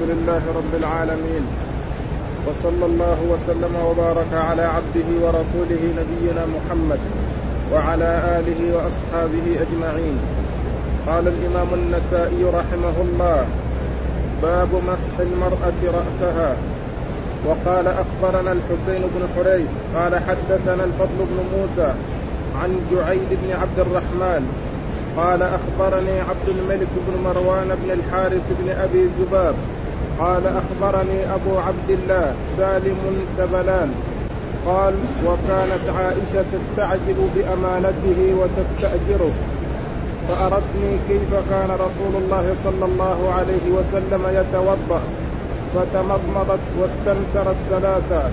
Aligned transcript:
الحمد 0.00 0.18
لله 0.18 0.42
رب 0.56 0.74
العالمين 0.74 1.44
وصلى 2.46 2.86
الله 2.86 3.18
وسلم 3.32 3.74
وبارك 3.86 4.32
على 4.32 4.62
عبده 4.62 5.08
ورسوله 5.22 5.82
نبينا 6.00 6.42
محمد 6.56 6.98
وعلى 7.72 8.10
آله 8.38 8.60
وأصحابه 8.76 9.46
أجمعين. 9.64 10.16
قال 11.06 11.28
الإمام 11.28 11.68
النسائي 11.74 12.44
رحمه 12.44 12.96
الله 13.06 13.44
باب 14.42 14.68
مسح 14.88 15.14
المرأة 15.20 15.80
رأسها. 15.98 16.56
وقال 17.46 17.86
أخبرنا 17.88 18.52
الحسين 18.52 19.02
بن 19.14 19.22
حريث 19.36 19.70
قال 19.96 20.12
حدثنا 20.14 20.84
الفضل 20.84 21.18
بن 21.30 21.38
موسى 21.54 21.94
عن 22.60 22.70
جعيد 22.92 23.30
بن 23.42 23.50
عبد 23.60 23.78
الرحمن 23.78 24.42
قال 25.16 25.42
أخبرني 25.42 26.20
عبد 26.20 26.48
الملك 26.48 26.88
بن 27.06 27.22
مروان 27.24 27.68
بن 27.84 27.90
الحارث 27.90 28.42
بن 28.60 28.70
أبي 28.70 29.08
ذباب 29.20 29.54
قال 30.20 30.42
أخبرني 30.46 31.34
أبو 31.34 31.58
عبد 31.58 31.90
الله 31.90 32.34
سالم 32.56 33.00
سبلان 33.38 33.90
قال 34.66 34.94
وكانت 35.26 35.84
عائشة 35.98 36.44
تستعجل 36.52 37.18
بأمانته 37.34 38.34
وتستأجره. 38.40 39.32
فأردني 40.28 40.92
كيف 41.08 41.30
كان 41.50 41.70
رسول 41.70 42.22
الله 42.22 42.54
صلى 42.64 42.84
الله 42.84 43.18
عليه 43.36 43.64
وسلم 43.76 44.22
يتوضأ. 44.38 45.02
فتمضمضت 45.74 46.64
واستنثرت 46.78 47.56
ثلاثا 47.70 48.30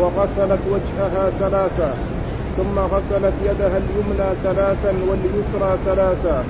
وغسلت 0.00 0.62
وجهها 0.72 1.30
ثلاثا 1.40 1.94
ثم 2.56 2.78
غسلت 2.78 3.32
يدها 3.44 3.78
اليمنى 3.82 4.28
ثلاثا 4.44 4.92
واليسرى 5.08 5.78
ثلاثا 5.86 6.44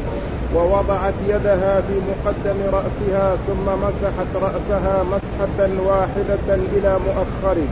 ووضعت 0.55 1.15
يدها 1.29 1.81
في 1.81 1.95
مقدم 2.11 2.59
رأسها 2.73 3.37
ثم 3.47 3.67
مسحت 3.85 4.31
رأسها 4.35 5.03
مسحة 5.03 5.59
واحدة 5.87 6.55
إلى 6.77 6.99
مؤخره. 7.07 7.69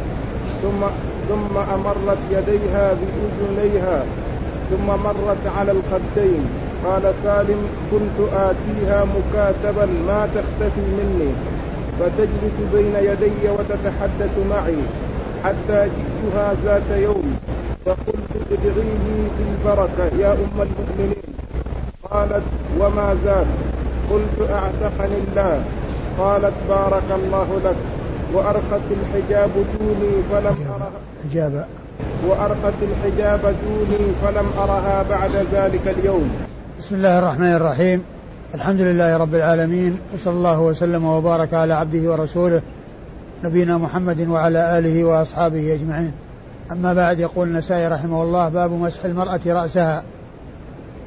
ثم 0.62 0.80
ثم 1.28 1.58
أمرت 1.74 2.18
يديها 2.30 2.94
بأذنيها. 2.98 4.04
ثم 4.70 4.86
مرت 4.86 5.44
على 5.58 5.72
الخدين. 5.72 6.42
قال 6.84 7.14
سالم 7.24 7.68
كنت 7.90 8.18
آتيها 8.34 9.04
مكاتبا 9.04 9.86
ما 9.86 10.28
تختفي 10.34 10.80
مني. 10.80 11.32
فتجلس 12.00 12.56
بين 12.74 12.94
يدي 12.96 13.48
وتتحدث 13.50 14.34
معي. 14.50 14.82
حتى 15.44 15.88
جئتها 15.96 16.54
ذات 16.64 16.90
يوم. 16.98 17.38
فقلت 17.86 18.30
ادعي 18.52 18.92
لي 19.04 19.28
بالبركة 19.38 20.16
يا 20.18 20.32
أم 20.32 20.62
المؤمنين. 20.66 21.39
قالت 22.10 22.42
وما 22.80 23.16
زاد؟ 23.24 23.46
قلت 24.10 24.50
أعتقني 24.50 25.18
الله. 25.28 25.64
قالت 26.18 26.54
بارك 26.68 27.02
الله 27.10 27.60
لك. 27.64 27.76
وأرخت 28.34 28.86
الحجاب 28.90 29.50
دوني 29.54 30.22
فلم 30.30 30.56
أرها. 30.74 30.90
حجاب. 31.24 31.66
وأرخت 32.26 32.82
الحجاب 32.82 33.40
دوني 33.42 34.12
فلم 34.22 34.46
أرها 34.58 35.04
بعد 35.10 35.30
ذلك 35.52 35.98
اليوم. 35.98 36.30
بسم 36.78 36.94
الله 36.94 37.18
الرحمن 37.18 37.52
الرحيم. 37.52 38.02
الحمد 38.54 38.80
لله 38.80 39.16
رب 39.16 39.34
العالمين 39.34 39.98
وصلى 40.14 40.32
الله 40.32 40.60
وسلم 40.60 41.04
وبارك 41.04 41.54
على 41.54 41.74
عبده 41.74 42.10
ورسوله 42.10 42.62
نبينا 43.44 43.78
محمد 43.78 44.28
وعلى 44.28 44.78
آله 44.78 45.04
وأصحابه 45.04 45.74
أجمعين. 45.74 46.12
أما 46.72 46.94
بعد 46.94 47.20
يقول 47.20 47.48
النسائي 47.48 47.88
رحمه 47.88 48.22
الله 48.22 48.48
باب 48.48 48.70
مسح 48.70 49.04
المرأة 49.04 49.40
رأسها. 49.46 50.02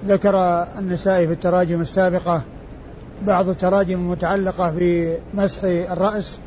ذكر 0.07 0.35
النسائي 0.79 1.27
في 1.27 1.33
التراجم 1.33 1.81
السابقة 1.81 2.41
بعض 3.27 3.49
التراجم 3.49 3.99
المتعلقة 3.99 4.73
بمسح 4.77 5.63
الرأس 5.63 6.39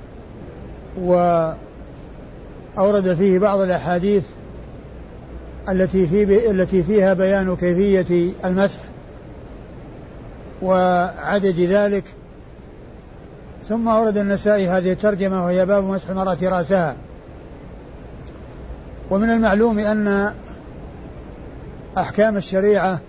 وأورد 1.00 1.54
فيه 3.18 3.38
بعض 3.38 3.60
الأحاديث 3.60 4.24
التي 5.68 6.06
في 6.06 6.50
التي 6.50 6.82
فيها 6.82 7.14
بيان 7.14 7.56
كيفية 7.56 8.30
المسح 8.44 8.80
وعدد 10.62 11.60
ذلك. 11.60 12.04
ثم 13.64 13.88
أورد 13.88 14.18
النسائي 14.18 14.68
هذه 14.68 14.92
الترجمة 14.92 15.44
وهي 15.44 15.66
باب 15.66 15.84
مسح 15.84 16.08
المرأة 16.08 16.38
رأسها. 16.42 16.96
ومن 19.10 19.30
المعلوم 19.30 19.78
أن 19.78 20.34
أحكام 21.98 22.36
الشريعة 22.36 23.00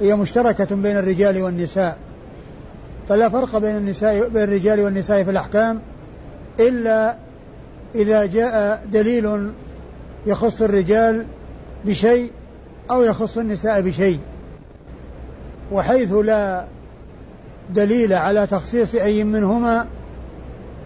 هي 0.00 0.16
مشتركة 0.16 0.76
بين 0.76 0.96
الرجال 0.96 1.42
والنساء. 1.42 1.98
فلا 3.08 3.28
فرق 3.28 3.58
بين 3.58 3.76
النساء 3.76 4.28
بين 4.28 4.42
الرجال 4.42 4.80
والنساء 4.80 5.24
في 5.24 5.30
الأحكام 5.30 5.80
إلا 6.60 7.16
إذا 7.94 8.26
جاء 8.26 8.84
دليل 8.92 9.52
يخص 10.26 10.62
الرجال 10.62 11.26
بشيء 11.84 12.30
أو 12.90 13.02
يخص 13.02 13.38
النساء 13.38 13.80
بشيء. 13.80 14.18
وحيث 15.72 16.12
لا 16.12 16.64
دليل 17.74 18.12
على 18.12 18.46
تخصيص 18.46 18.94
أي 18.94 19.24
منهما 19.24 19.86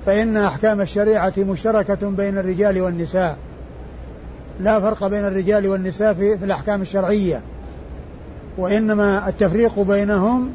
فإن 0.06 0.36
أحكام 0.36 0.80
الشريعة 0.80 1.32
مشتركة 1.38 2.10
بين 2.10 2.38
الرجال 2.38 2.80
والنساء. 2.80 3.36
لا 4.60 4.80
فرق 4.80 5.06
بين 5.06 5.24
الرجال 5.24 5.66
والنساء 5.66 6.14
في, 6.14 6.34
الأحكام 6.34 6.82
الشرعية. 6.82 7.42
وإنما 8.58 9.28
التفريق 9.28 9.80
بينهم 9.80 10.50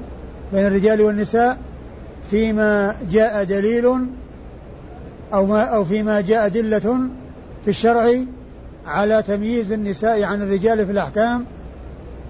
بين 0.54 0.68
الرجال 0.68 1.02
والنساء 1.02 1.58
فيما 2.30 2.96
جاء 3.12 3.44
دليل 3.44 3.86
أو 5.34 5.46
ما 5.46 5.64
أو 5.64 5.86
فيما 5.86 6.22
جاء 6.22 6.46
أدلة 6.46 7.00
في 7.64 7.68
الشرع 7.68 8.14
على 8.86 9.24
تمييز 9.24 9.72
النساء 9.72 10.24
عن 10.24 10.42
الرجال 10.42 10.86
في 10.86 10.92
الأحكام 10.92 11.46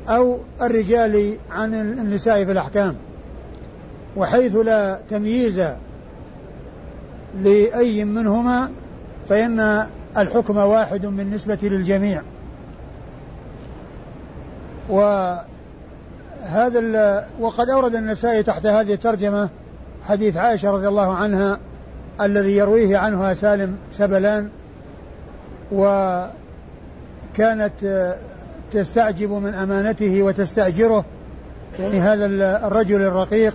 أو 0.09 0.39
الرجال 0.61 1.38
عن 1.51 1.73
النساء 1.73 2.45
في 2.45 2.51
الأحكام. 2.51 2.95
وحيث 4.17 4.55
لا 4.55 4.99
تمييز 5.09 5.61
لأي 7.44 8.05
منهما 8.05 8.72
فإن 9.29 9.88
الحكم 10.17 10.57
واحد 10.57 11.05
بالنسبة 11.05 11.57
للجميع. 11.61 12.22
وهذا 16.44 17.28
وقد 17.40 17.70
أورد 17.70 17.96
النسائي 17.96 18.44
تحت 18.44 18.66
هذه 18.66 18.94
الترجمة 18.94 19.50
حديث 20.03 20.38
عائشة 20.38 20.72
رضي 20.72 20.88
الله 20.88 21.16
عنها 21.16 21.59
الذي 22.22 22.56
يرويه 22.58 22.98
عنها 22.98 23.34
سالم 23.34 23.78
سبلان 23.92 24.50
وكانت 25.72 26.31
تستعجب 28.72 29.31
من 29.31 29.53
أمانته 29.53 30.24
وتستأجره 30.24 31.06
يعني 31.80 32.00
هذا 32.00 32.26
الرجل 32.68 33.02
الرقيق 33.02 33.53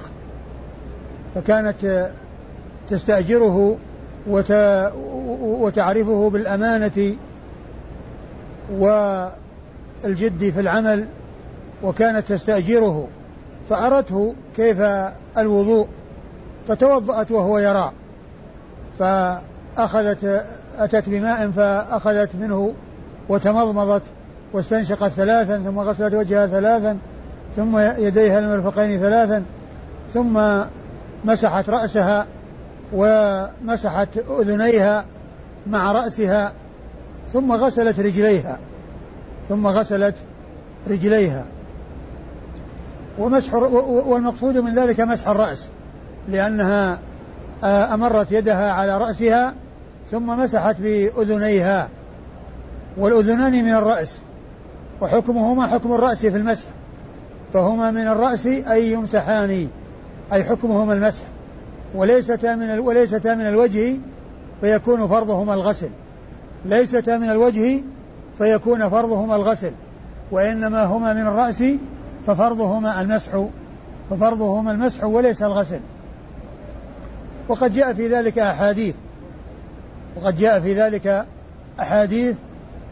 فكانت 1.35 2.11
تستأجره 2.91 3.77
وت 4.27 4.53
وتعرفه 5.41 6.31
بالأمانة 6.31 7.17
والجد 8.79 10.51
في 10.51 10.61
العمل 10.61 11.07
وكانت 11.83 12.33
تستأجره 12.33 13.09
فأرته 13.71 14.35
كيف 14.57 14.81
الوضوء 15.39 15.89
فتوضأت 16.69 17.31
وهو 17.31 17.59
يرى 17.59 17.93
فأخذت 18.99 20.45
أتت 20.79 21.09
بماء 21.09 21.51
فأخذت 21.51 22.37
منه 22.37 22.73
وتمضمضت 23.29 24.03
واستنشقت 24.53 25.11
ثلاثا 25.11 25.59
ثم 25.59 25.79
غسلت 25.79 26.15
وجهها 26.15 26.47
ثلاثا 26.47 26.99
ثم 27.57 27.79
يديها 27.79 28.39
المرفقين 28.39 29.01
ثلاثا 29.01 29.43
ثم 30.11 30.41
مسحت 31.25 31.71
رأسها 31.71 32.27
ومسحت 32.93 34.09
أذنيها 34.41 35.05
مع 35.67 35.93
رأسها 35.93 36.53
ثم 37.33 37.53
غسلت 37.53 38.01
رجليها 38.01 38.59
ثم 39.49 39.67
غسلت 39.67 40.15
رجليها. 40.89 41.45
ومسح 43.19 43.55
والمقصود 43.55 44.59
من 44.59 44.75
ذلك 44.75 45.01
مسح 45.01 45.29
الرأس 45.29 45.69
لأنها 46.29 46.99
آه، 47.65 47.95
أمرت 47.95 48.33
يدها 48.33 48.73
على 48.73 48.99
رأسها 48.99 49.55
ثم 50.11 50.27
مسحت 50.27 50.77
بأذنيها 50.81 51.89
والأذنان 52.97 53.65
من 53.65 53.73
الرأس 53.73 54.21
وحكمهما 55.01 55.67
حكم 55.67 55.93
الرأس 55.93 56.27
في 56.27 56.37
المسح 56.37 56.69
فهما 57.53 57.91
من 57.91 58.09
الرأس 58.09 58.47
أي 58.47 58.93
يمسحان 58.93 59.69
أي 60.33 60.45
حكمهما 60.45 60.93
المسح 60.93 61.23
وليستا 61.95 62.55
من 62.55 62.79
وليستا 62.79 63.35
من 63.35 63.47
الوجه 63.47 63.97
فيكون 64.61 65.09
فرضهما 65.09 65.55
الغسل 65.55 65.91
ليستا 66.65 67.19
من 67.19 67.31
الوجه 67.31 67.83
فيكون 68.39 68.89
فرضهما 68.89 69.37
الغسل 69.37 69.73
وإنما 70.31 70.85
هما 70.85 71.15
من 71.15 71.21
الرأس 71.21 71.65
ففرضهما 72.27 73.01
المسح 73.01 73.45
ففرضهما 74.11 74.73
المسح 74.73 75.05
وليس 75.05 75.43
الغسل. 75.43 75.81
وقد 77.49 77.73
جاء 77.73 77.93
في 77.93 78.09
ذلك 78.09 78.39
أحاديث 78.39 78.95
وقد 80.17 80.37
جاء 80.37 80.61
في 80.61 80.75
ذلك 80.75 81.27
أحاديث 81.81 82.37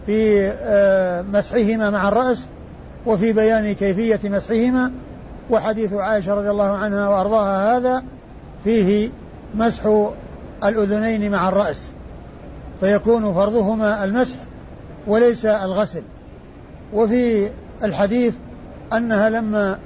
في 0.07 0.49
آه، 0.49 1.23
مسحهما 1.23 1.91
مع 1.91 2.09
الرأس 2.09 2.47
وفي 3.07 3.33
بيان 3.33 3.73
كيفية 3.73 4.21
مسحهما. 4.25 4.93
وحديث 5.51 5.93
عائشة 5.93 6.35
رضي 6.35 6.51
الله 6.51 6.77
عنها 6.77 7.09
وأرضاها 7.09 7.77
هذا 7.77 8.03
فيه 8.65 9.11
مسح 9.55 10.09
الأذنين 10.65 11.31
مع 11.31 11.49
الرأس. 11.49 11.93
فيكون 12.81 13.35
فرضهما 13.35 14.05
المسح 14.05 14.39
وليس 15.07 15.47
الغسل. 15.47 16.03
وفي 16.95 17.51
الحديث 17.83 18.35
أنها 18.93 19.29
لما 19.29 19.79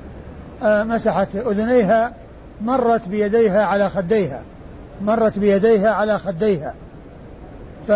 آه، 0.62 0.82
مسحت 0.82 1.36
أذنيها 1.36 2.14
مرت 2.62 3.08
بيديها 3.08 3.64
على 3.64 3.90
خديها 3.90 4.42
مرت 5.02 5.38
بيديها 5.38 5.90
على 5.90 6.18
خديها. 6.18 6.74
ف 7.88 7.92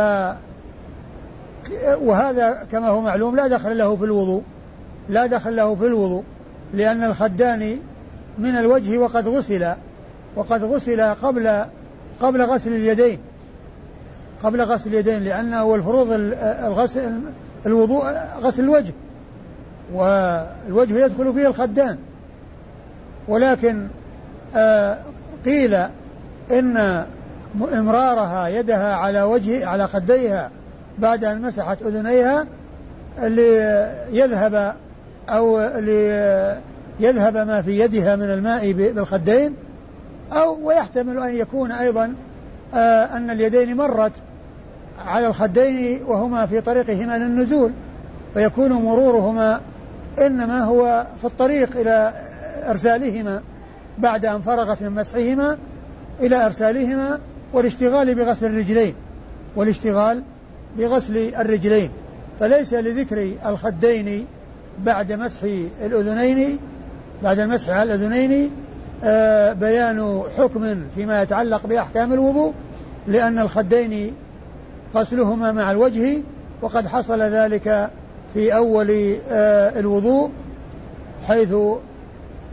وهذا 2.00 2.66
كما 2.72 2.88
هو 2.88 3.00
معلوم 3.00 3.36
لا 3.36 3.46
دخل 3.46 3.78
له 3.78 3.96
في 3.96 4.04
الوضوء 4.04 4.42
لا 5.08 5.26
دخل 5.26 5.56
له 5.56 5.74
في 5.74 5.86
الوضوء 5.86 6.22
لأن 6.74 7.04
الخدان 7.04 7.78
من 8.38 8.56
الوجه 8.56 8.98
وقد 8.98 9.28
غسل 9.28 9.72
وقد 10.36 10.64
غسل 10.64 11.00
قبل 11.00 11.64
قبل 12.20 12.42
غسل 12.42 12.72
اليدين. 12.72 13.18
قبل 14.42 14.62
غسل 14.62 14.90
اليدين 14.90 15.24
لأنه 15.24 15.74
الفروض 15.74 16.08
الغسل 16.42 17.12
الوضوء 17.66 18.04
غسل 18.40 18.62
الوجه. 18.62 18.92
والوجه 19.92 21.04
يدخل 21.04 21.34
فيه 21.34 21.48
الخدان. 21.48 21.98
ولكن 23.28 23.88
آه، 24.56 24.98
قيل 25.44 25.74
إن 26.50 27.06
إمرارها 27.72 28.48
يدها 28.48 28.94
على 28.94 29.22
وجه 29.22 29.66
على 29.66 29.88
خديها 29.88 30.50
بعد 30.98 31.24
أن 31.24 31.42
مسحت 31.42 31.82
أذنيها 31.82 32.46
ليذهب 33.18 34.74
أو 35.28 35.60
ليذهب 37.00 37.36
ما 37.36 37.62
في 37.62 37.80
يدها 37.80 38.16
من 38.16 38.30
الماء 38.30 38.72
بالخدين. 38.72 39.54
أو 40.32 40.66
ويحتمل 40.66 41.18
أن 41.18 41.34
يكون 41.34 41.72
أيضا 41.72 42.14
آه، 42.74 43.16
أن 43.16 43.30
اليدين 43.30 43.76
مرت 43.76 44.12
على 45.06 45.26
الخدين 45.26 46.02
وهما 46.06 46.46
في 46.46 46.60
طريقهما 46.60 47.18
للنزول 47.18 47.72
فيكون 48.34 48.72
مرورهما 48.72 49.60
إنما 50.26 50.64
هو 50.64 51.06
في 51.18 51.24
الطريق 51.24 51.76
إلى 51.76 52.12
إرسالهما 52.68 53.42
بعد 53.98 54.26
أن 54.26 54.40
فرغت 54.40 54.82
من 54.82 54.90
مسحهما 54.90 55.58
إلى 56.20 56.46
إرسالهما 56.46 57.18
والاشتغال 57.52 58.14
بغسل 58.14 58.46
الرجلين 58.46 58.94
والاشتغال 59.56 60.22
بغسل 60.78 61.16
الرجلين. 61.16 61.90
فليس 62.40 62.74
لذكر 62.74 63.32
الخدين 63.46 64.26
بعد 64.84 65.12
مسح 65.12 65.42
الأذنين 65.84 66.58
بعد 67.22 67.38
المسح 67.38 67.70
على 67.70 67.94
الأذنين 67.94 68.50
آه 69.04 69.52
بيان 69.52 70.22
حكم 70.38 70.76
فيما 70.94 71.22
يتعلق 71.22 71.66
بأحكام 71.66 72.12
الوضوء 72.12 72.52
لأن 73.06 73.38
الخدين 73.38 74.14
غسلهما 74.94 75.52
مع 75.52 75.70
الوجه 75.70 76.18
وقد 76.62 76.88
حصل 76.88 77.22
ذلك 77.22 77.90
في 78.34 78.56
أول 78.56 79.16
آه 79.30 79.80
الوضوء 79.80 80.30
حيث 81.26 81.54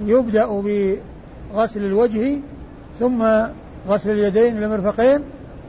يبدأ 0.05 0.45
بغسل 0.45 1.85
الوجه 1.85 2.37
ثم 2.99 3.25
غسل 3.87 4.11
اليدين 4.11 4.57
إلى 4.57 4.65
المرفقين 4.65 5.19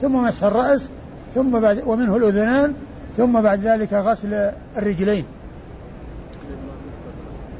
ثم 0.02 0.24
مسح 0.24 0.44
الرأس 0.44 0.90
ثم 1.34 1.60
بعد 1.60 1.82
ومنه 1.86 2.16
الأذنان 2.16 2.74
ثم 3.16 3.40
بعد 3.40 3.60
ذلك 3.60 3.92
غسل 3.92 4.52
الرجلين. 4.76 5.24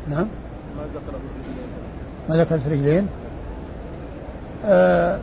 نعم. 0.09 0.29
ما 2.29 2.37
ذكر 2.37 2.59
في 2.59 2.67
الرجلين. 2.67 3.07
آه 4.65 5.19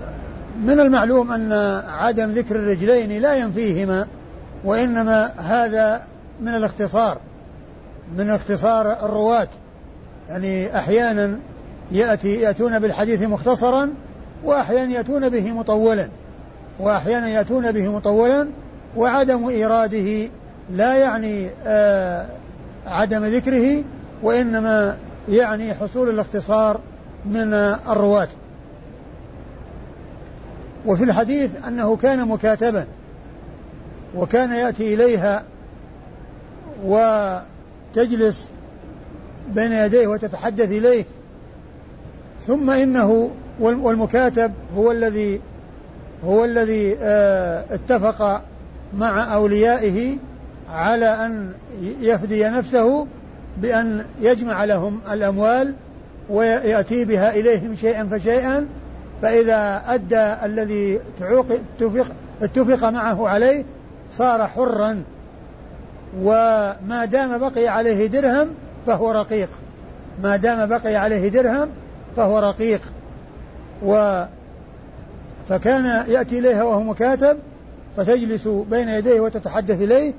من 0.62 0.80
المعلوم 0.80 1.32
أن 1.32 1.52
عدم 1.88 2.32
ذكر 2.32 2.56
الرجلين 2.56 3.22
لا 3.22 3.36
ينفيهما 3.36 4.08
وإنما 4.66 5.32
هذا 5.38 6.02
من 6.42 6.56
الاختصار 6.56 7.18
من 8.18 8.30
اختصار 8.30 8.92
الرواة. 8.92 9.48
يعني 10.30 10.78
أحيانا 10.78 11.40
يأتي 11.92 12.42
يأتون 12.42 12.80
بالحديث 12.80 13.24
مختصرا 13.24 13.90
وأحيانا 14.44 14.92
يأتون 14.92 15.30
به 15.30 15.52
مطولا. 15.52 16.10
وأحيانا 16.80 17.30
يأتون 17.30 17.72
به 17.72 17.92
مطولا 17.92 18.48
وعدم 18.98 19.48
إيراده 19.48 20.30
لا 20.72 20.96
يعني 20.96 21.50
آه 21.66 22.26
عدم 22.88 23.26
ذكره 23.26 23.84
وإنما 24.24 24.98
يعني 25.30 25.74
حصول 25.74 26.10
الاختصار 26.10 26.80
من 27.26 27.54
الرواة. 27.90 28.28
وفي 30.86 31.04
الحديث 31.04 31.52
أنه 31.68 31.96
كان 31.96 32.28
مكاتبا 32.28 32.86
وكان 34.16 34.52
يأتي 34.52 34.94
إليها 34.94 35.44
وتجلس 36.86 38.52
بين 39.56 39.72
يديه 39.72 40.08
وتتحدث 40.08 40.72
إليه. 40.72 41.06
ثم 42.48 42.70
إنه 42.70 43.32
والمكاتب 43.60 44.54
هو 44.76 44.92
الذي 44.92 45.42
هو 46.26 46.46
الذي 46.46 46.98
آه، 47.02 47.66
اتفق 47.72 48.42
مع 48.98 49.36
أوليائه 49.36 50.18
على 50.72 51.06
أن 51.06 51.54
يفدي 52.02 52.50
نفسه 52.50 53.08
بأن 53.58 54.06
يجمع 54.22 54.66
لهم 54.66 55.00
الأموال 55.12 55.74
ويأتي 56.30 57.06
بها 57.06 57.36
إليهم 57.36 57.76
شيئا 57.76 58.10
فشيئا. 58.12 58.68
فإذا 59.22 59.84
أدى 59.88 60.46
الذي 60.46 61.00
اتفق, 61.20 62.06
اتفق 62.42 62.90
معه 62.90 63.28
عليه 63.28 63.64
صار 64.12 64.48
حرا. 64.48 65.04
وما 66.22 67.06
دام 67.06 67.38
بقي 67.38 67.68
عليه 67.68 68.08
درهم 68.08 68.48
فهو 68.88 69.12
رقيق. 69.12 69.50
ما 70.24 70.36
دام 70.36 70.70
بقي 70.70 70.96
عليه 70.96 71.28
درهم 71.30 71.70
فهو 72.16 72.40
رقيق. 72.40 72.82
و 73.86 74.24
فكان 75.50 75.86
يأتي 76.08 76.40
إليها 76.40 76.64
وهو 76.64 76.80
مكاتب 76.80 77.38
فتجلس 77.98 78.48
بين 78.48 78.90
يديه 78.90 79.20
وتتحدث 79.20 79.82
إليه 79.82 80.14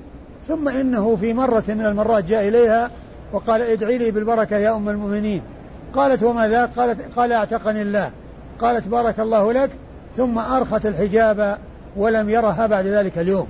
ثم 0.47 0.69
إنه 0.69 1.15
في 1.15 1.33
مرة 1.33 1.63
من 1.67 1.85
المرات 1.85 2.23
جاء 2.23 2.47
إليها 2.47 2.91
وقال 3.33 3.61
ادعي 3.61 3.97
لي 3.97 4.11
بالبركة 4.11 4.57
يا 4.57 4.75
أم 4.75 4.89
المؤمنين. 4.89 5.41
قالت 5.93 6.23
وما 6.23 6.47
ذاك 6.49 6.69
قالت 6.77 6.99
قال 7.15 7.31
أعتقني 7.31 7.81
الله. 7.81 8.11
قالت 8.59 8.87
بارك 8.87 9.19
الله 9.19 9.53
لك. 9.53 9.69
ثم 10.17 10.39
أرخت 10.39 10.85
الحجاب 10.85 11.57
ولم 11.97 12.29
يرها 12.29 12.67
بعد 12.67 12.85
ذلك 12.85 13.17
اليوم. 13.17 13.47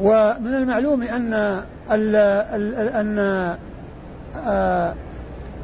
ومن 0.00 0.54
المعلوم 0.54 1.02
أن 1.02 1.34
ال 1.90 2.16
ال 2.16 2.88
أن 2.88 3.18
آه، 4.36 4.94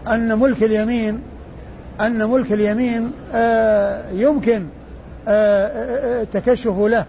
أن 0.09 0.39
ملك 0.39 0.63
اليمين 0.63 1.21
أن 2.01 2.31
ملك 2.31 2.53
اليمين 2.53 3.13
آه، 3.35 4.11
يمكن 4.13 4.67
آه، 5.29 6.25
تكشف 6.25 6.79
له. 6.79 7.05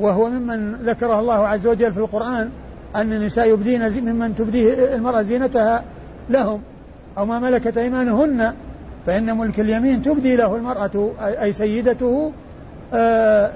وهو 0.00 0.30
ممن 0.30 0.74
ذكره 0.74 1.20
الله 1.20 1.48
عز 1.48 1.66
وجل 1.66 1.92
في 1.92 1.98
القرآن 1.98 2.50
أن 2.96 3.12
النساء 3.12 3.48
يبدين 3.48 4.12
ممن 4.12 4.34
تبديه 4.34 4.94
المرأة 4.94 5.22
زينتها 5.22 5.84
لهم. 6.30 6.60
أو 7.18 7.26
ما 7.26 7.38
ملكت 7.38 7.76
أيمانهن 7.76 8.54
فإن 9.06 9.38
ملك 9.38 9.60
اليمين 9.60 10.02
تبدي 10.02 10.36
له 10.36 10.56
المرأة 10.56 11.12
أي 11.20 11.52
سيدته 11.52 12.32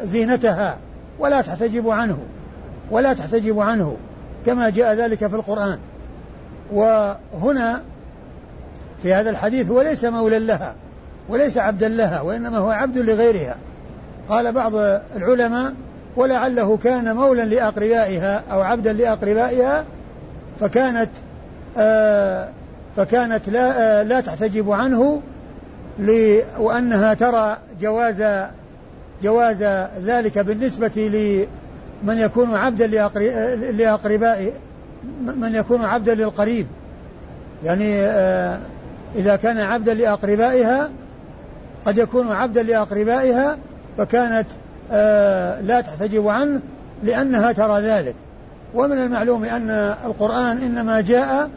زينتها. 0.05 0.79
ولا 1.19 1.41
تحتجب 1.41 1.89
عنه. 1.91 2.19
ولا 2.91 3.15
تحتجب 3.15 3.61
عنه 3.61 3.97
كما 4.47 4.71
جاء 4.71 4.95
ذلك 4.95 5.27
في 5.27 5.37
القرآن. 5.37 5.79
وهنا 6.73 7.83
في 9.03 9.15
هذا 9.15 9.31
الحديث 9.31 9.71
هو 9.71 9.83
ليس 9.83 10.05
مولا 10.05 10.39
لها 10.39 10.75
وليس 11.29 11.59
عبدا 11.59 11.89
لها 11.89 12.21
وإنما 12.21 12.59
هو 12.59 12.71
عبد 12.71 12.99
لغيرها. 12.99 13.57
قال 14.29 14.53
بعض 14.53 14.73
العلماء 15.17 15.75
ولعله 16.17 16.77
كان 16.77 17.17
مولا 17.17 17.43
لأقربائها 17.43 18.43
أو 18.53 18.61
عبدا 18.61 18.93
لأقربائها 18.93 19.85
فكانت 20.61 21.11
آه 21.77 22.49
فكانت 22.97 23.49
لا 23.49 24.01
آه 24.01 24.03
لا 24.03 24.21
تحتجب 24.21 24.71
عنه 24.71 25.23
وأنها 26.59 27.15
ترى 27.15 27.57
جواز 27.81 28.49
جواز 29.23 29.63
ذلك 30.05 30.39
بالنسبة 30.39 30.93
لمن 32.03 32.19
يكون 32.19 32.55
عبدا 32.55 32.87
لأقربائه 33.73 34.53
من 35.37 35.55
يكون 35.55 35.85
عبدا 35.85 36.15
للقريب. 36.15 36.67
يعني 37.65 38.01
إذا 39.17 39.37
كان 39.37 39.59
عبدا 39.59 39.95
لأقربائها 39.95 40.91
قد 41.87 41.99
يكون 41.99 42.33
عبدا 42.33 42.63
لأقربائها 42.63 43.59
فكانت 43.99 44.47
آه 44.93 45.61
لا 45.61 45.81
تحتجب 45.81 46.29
عنه 46.29 46.61
لأنها 47.03 47.53
ترى 47.53 47.81
ذلك. 47.81 48.15
ومن 48.75 48.99
المعلوم 48.99 49.45
أن 49.45 49.71
القرآن 50.05 50.59
إنما 50.59 51.01
جاء 51.01 51.51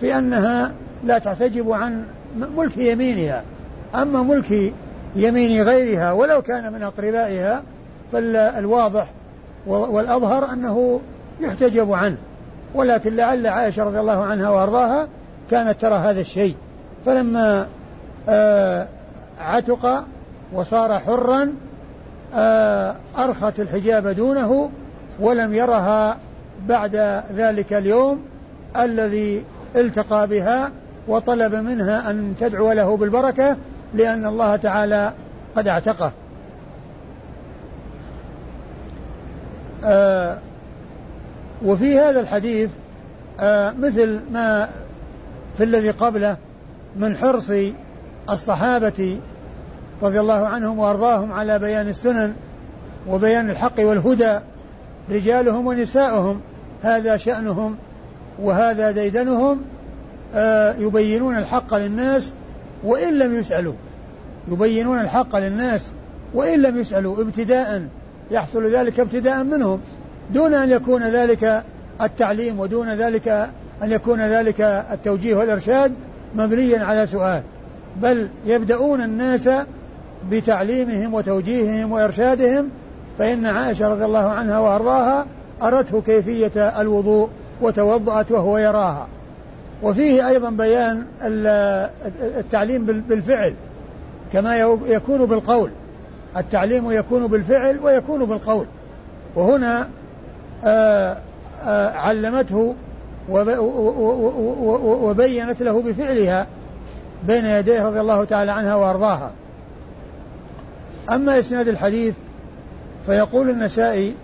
في 0.00 0.18
أنها 0.18 0.72
لا 1.04 1.18
تحتجب 1.18 1.72
عن 1.72 2.04
ملك 2.56 2.76
يمينها. 2.76 3.42
أما 3.94 4.22
ملك 4.22 4.72
يمين 5.16 5.62
غيرها 5.62 6.12
ولو 6.12 6.42
كان 6.42 6.72
من 6.72 6.82
أقربائها 6.82 7.62
فالواضح 8.12 9.10
والأظهر 9.66 10.52
أنه 10.52 11.00
يحتجب 11.40 11.92
عنه. 11.92 12.16
ولكن 12.74 13.16
لعل 13.16 13.46
عائشة 13.46 13.84
رضي 13.84 14.00
الله 14.00 14.24
عنها 14.24 14.48
وأرضاها 14.48 15.08
كانت 15.50 15.80
ترى 15.80 15.94
هذا 15.94 16.20
الشيء. 16.20 16.56
فلما 17.06 17.66
آه 18.28 18.88
عتق 19.40 20.04
وصار 20.52 20.98
حرا 20.98 21.54
آه 22.34 22.96
أرخت 23.18 23.60
الحجاب 23.60 24.08
دونه 24.08 24.70
ولم 25.20 25.54
يرها 25.54 26.18
بعد 26.68 27.22
ذلك 27.36 27.72
اليوم 27.72 28.20
الذي 28.76 29.44
التقى 29.76 30.28
بها 30.28 30.70
وطلب 31.08 31.54
منها 31.54 32.10
أن 32.10 32.34
تدعو 32.40 32.72
له 32.72 32.96
بالبركة 32.96 33.56
لأن 33.94 34.26
الله 34.26 34.56
تعالى 34.56 35.12
قد 35.56 35.68
اعتقه. 35.68 36.12
آه 39.84 40.38
وفي 41.64 41.98
هذا 41.98 42.20
الحديث 42.20 42.70
آه 43.40 43.72
مثل 43.72 44.20
ما 44.32 44.68
في 45.56 45.64
الذي 45.64 45.90
قبله 45.90 46.36
من 46.96 47.16
حرص 47.16 47.50
الصحابة 48.30 49.18
رضي 50.02 50.20
الله 50.20 50.46
عنهم 50.46 50.78
وأرضاهم 50.78 51.32
على 51.32 51.58
بيان 51.58 51.88
السنن 51.88 52.34
وبيان 53.08 53.50
الحق 53.50 53.80
والهدى 53.80 54.38
رجالهم 55.10 55.66
ونساؤهم 55.66 56.40
هذا 56.82 57.16
شأنهم 57.16 57.76
وهذا 58.42 58.90
ديدنهم 58.90 59.62
آه 60.34 60.74
يبينون 60.74 61.38
الحق 61.38 61.74
للناس 61.74 62.32
وإن 62.84 63.18
لم 63.18 63.38
يسألوا 63.38 63.74
يبينون 64.48 65.00
الحق 65.00 65.36
للناس 65.36 65.92
وإن 66.34 66.62
لم 66.62 66.80
يسألوا 66.80 67.22
ابتداء 67.22 67.88
يحصل 68.30 68.66
ذلك 68.66 69.00
ابتداء 69.00 69.44
منهم 69.44 69.80
دون 70.30 70.54
أن 70.54 70.70
يكون 70.70 71.02
ذلك 71.02 71.64
التعليم 72.02 72.60
ودون 72.60 72.88
ذلك 72.88 73.28
أن 73.82 73.92
يكون 73.92 74.20
ذلك 74.20 74.60
التوجيه 74.92 75.34
والإرشاد 75.34 75.92
مبنيا 76.34 76.84
على 76.84 77.06
سؤال. 77.06 77.42
بل 78.02 78.28
يبدأون 78.46 79.00
الناس 79.00 79.50
بتعليمهم 80.30 81.14
وتوجيههم 81.14 81.92
وإرشادهم 81.92 82.68
فإن 83.18 83.46
عائشة 83.46 83.88
رضي 83.88 84.04
الله 84.04 84.28
عنها 84.30 84.58
وأرضاها 84.58 85.26
أرته 85.62 86.00
كيفية 86.00 86.80
الوضوء 86.80 87.30
وتوضأت 87.62 88.32
وهو 88.32 88.58
يراها. 88.58 89.08
وفيه 89.82 90.28
أيضا 90.28 90.50
بيان 90.50 91.04
التعليم 92.38 92.84
بالفعل 92.84 93.54
كما 94.32 94.56
يكون 94.86 95.26
بالقول. 95.26 95.70
التعليم 96.36 96.90
يكون 96.90 97.26
بالفعل 97.26 97.78
ويكون 97.78 98.24
بالقول. 98.24 98.66
وهنا 99.36 99.88
علمته 101.94 102.74
وبينت 105.02 105.62
له 105.62 105.82
بفعلها 105.82 106.46
بين 107.26 107.46
يديه 107.46 107.86
رضي 107.86 108.00
الله 108.00 108.24
تعالى 108.24 108.52
عنها 108.52 108.74
وأرضاها. 108.74 109.30
أما 111.10 111.38
إسناد 111.38 111.68
الحديث 111.68 112.14
فيقول 113.06 113.50
النسائي 113.50 114.14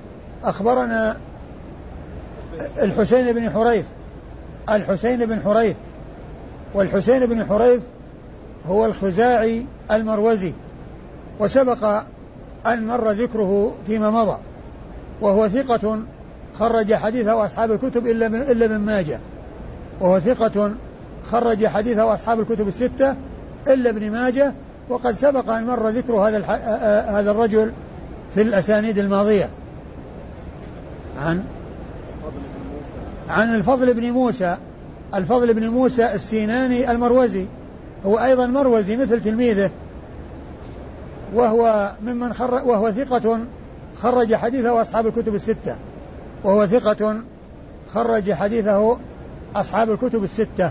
أخبرنا 0.45 1.17
الحسين 2.83 3.33
بن 3.33 3.51
حريث 3.51 3.85
الحسين 4.71 5.27
بن 5.27 5.41
حريث 5.41 5.77
والحسين 6.75 7.27
بن 7.27 7.45
حريث 7.45 7.81
هو 8.69 8.87
الخزاعي 8.87 9.67
المروزي. 9.91 10.53
وسبق 11.41 12.03
أن 12.67 12.87
مر 12.87 13.11
ذكره 13.11 13.73
فيما 13.87 14.11
مضى 14.11 14.39
وهو 15.21 15.49
ثقة 15.49 16.03
خرج 16.59 16.95
حديثه 16.95 17.45
أصحاب 17.45 17.73
الكتب 17.73 18.07
إلا 18.07 18.29
من 18.29 18.41
إلا 18.41 18.69
من 18.69 18.79
ماجه 18.79 19.21
وهو 20.01 20.21
ثقة 20.21 20.75
خرج 21.31 21.67
حديثه 21.67 22.15
أصحاب 22.15 22.41
الكتب 22.41 22.69
الستة 22.69 23.17
إلا 23.69 23.91
ابن 23.91 24.11
ماجه 24.11 24.55
وقد 24.89 25.15
سبق 25.15 25.51
أن 25.51 25.67
مر 25.67 25.89
ذكر 25.89 26.13
هذا 26.13 26.39
هذا 27.09 27.31
الرجل 27.31 27.73
في 28.35 28.43
الأسانيد 28.43 28.99
الماضية. 28.99 29.51
عن 31.19 31.45
عن 33.29 33.55
الفضل 33.55 33.95
بن 33.95 34.11
موسى 34.11 34.57
الفضل 35.15 35.55
بن 35.55 35.69
موسى 35.69 36.15
السيناني 36.15 36.91
المروزي 36.91 37.47
هو 38.07 38.19
أيضا 38.19 38.47
مروزي 38.47 38.97
مثل 38.97 39.23
تلميذه 39.23 39.71
وهو 41.35 41.93
ممن 42.03 42.33
خرج 42.33 42.67
وهو 42.67 42.93
ثقة 42.93 43.41
خرج 44.03 44.35
حديثه 44.35 44.81
أصحاب 44.81 45.07
الكتب 45.07 45.35
الستة. 45.35 45.77
وهو 46.45 46.67
ثقة 46.67 47.17
خرج 47.95 48.33
حديثه 48.33 48.99
أصحاب 49.57 49.91
الكتب 49.91 50.25
الستة. 50.25 50.71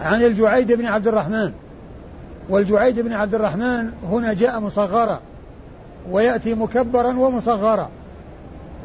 عن 0.00 0.22
الجعيد 0.22 0.72
بن 0.72 0.86
عبد 0.86 1.08
الرحمن. 1.08 1.52
والجعيد 2.50 3.00
بن 3.00 3.12
عبد 3.12 3.34
الرحمن 3.34 3.90
هنا 4.10 4.32
جاء 4.32 4.60
مصغرا 4.60 5.20
ويأتي 6.10 6.54
مكبرا 6.54 7.18
ومصغرا 7.18 7.90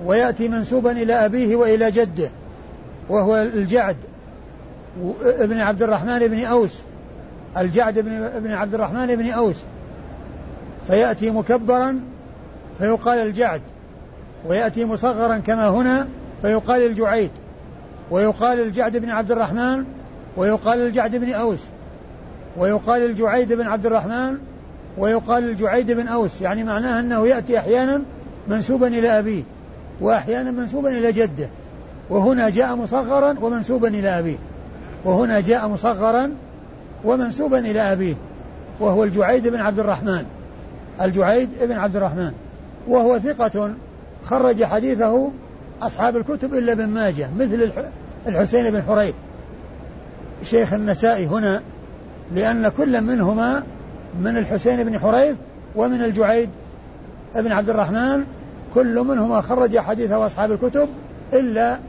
ويأتي 0.06 0.48
منسوبا 0.48 0.92
إلى 0.92 1.14
أبيه 1.14 1.56
وإلى 1.56 1.92
جده 1.92 2.30
وهو 3.10 3.36
الجعد 3.36 3.98
ابن 5.24 5.60
عبد 5.60 5.84
الرحمن 5.84 6.20
بن 6.20 6.40
أوس 6.40 6.80
الجعد 7.58 8.00
بن 8.44 8.52
عبد 8.52 8.74
الرحمن 8.74 9.16
بن 9.16 9.30
أوس. 9.30 9.64
فيأتي 10.88 11.32
مكبرا 11.32 12.00
فيقال 12.78 13.20
الجعد 13.20 13.62
ويأتي 14.48 14.86
مصغرا 14.86 15.38
كما 15.38 15.70
هنا 15.70 16.08
فيقال 16.42 16.82
الجعيد 16.82 17.32
ويقال 18.12 18.60
الجعد 18.60 18.98
بن 18.98 19.10
عبد 19.10 19.32
الرحمن 19.32 19.86
ويقال 20.38 20.80
الجعد 20.80 21.16
بن 21.16 21.34
أوس 21.34 21.60
ويقال 22.58 23.06
الجعيد 23.06 23.54
بن 23.54 23.68
عبد 23.68 23.86
الرحمن 23.86 24.38
ويقال 24.98 25.50
الجعيد 25.50 25.92
بن 25.92 26.08
أوس. 26.08 26.42
يعني 26.42 26.64
معناه 26.64 27.00
أنه 27.00 27.28
يأتي 27.28 27.60
أحيانا 27.60 28.02
منسوبا 28.48 28.88
إلى 28.88 29.20
أبيه 29.20 29.44
وأحيانا 30.02 30.52
منسوبا 30.52 30.90
إلى 30.90 31.12
جده 31.12 31.50
وهنا 32.10 32.50
جاء 32.50 32.76
مصغرا 32.76 33.36
ومنسوبا 33.42 33.88
إلى 33.88 34.20
أبيه 34.20 34.38
وهنا 35.06 35.40
جاء 35.40 35.68
مصغرا 35.68 36.32
ومنسوبا 37.04 37.60
إلى 37.60 37.80
أبيه 37.80 38.16
وهو 38.80 39.04
الجعيد 39.04 39.48
بن 39.48 39.60
عبد 39.60 39.80
الرحمن. 39.80 40.26
الجعيد 41.02 41.50
بن 41.62 41.72
عبد 41.72 41.96
الرحمن 41.96 42.32
وهو 42.88 43.20
ثقة 43.20 43.74
خرج 44.26 44.64
حديثه 44.64 45.32
أصحاب 45.82 46.18
الكتب 46.18 46.54
إلا 46.54 46.72
ابن 46.72 46.88
ماجه 46.88 47.30
مثل 47.40 47.72
الحسين 48.28 48.72
بن 48.72 48.82
حريث. 48.82 49.14
شيخ 50.44 50.74
النسائي 50.74 51.28
هنا 51.28 51.62
لأن 52.36 52.70
كل 52.70 53.02
منهما 53.02 53.64
من 54.22 54.38
الحسين 54.38 54.84
بن 54.84 55.00
حريث 55.00 55.36
ومن 55.76 56.02
الجعيد 56.02 56.50
بن 57.36 57.52
عبد 57.52 57.70
الرحمن 57.70 58.24
كل 58.74 59.04
منهما 59.04 59.42
خرج 59.42 59.80
حديثه 59.80 60.26
أصحاب 60.26 60.52
الكتب 60.52 60.90
إلا 61.34 61.80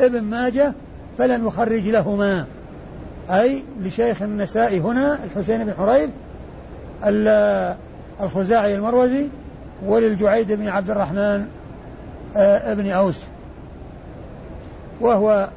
ابن 0.00 0.20
ماجه 0.22 0.72
فلم 1.18 1.46
يخرج 1.46 1.88
لهما. 1.88 2.46
أي 3.30 3.62
لشيخ 3.80 4.22
النسائي 4.22 4.80
هنا 4.80 5.18
الحسين 5.24 5.64
بن 5.64 5.74
حريث 5.74 6.10
الخزاعي 8.22 8.74
المروزي 8.74 9.26
وللجعيد 9.86 10.52
بن 10.52 10.68
عبد 10.68 10.90
الرحمن 10.90 11.46
آه، 12.36 12.72
ابن 12.72 12.90
أوس. 12.90 13.24
وهو 15.00 15.48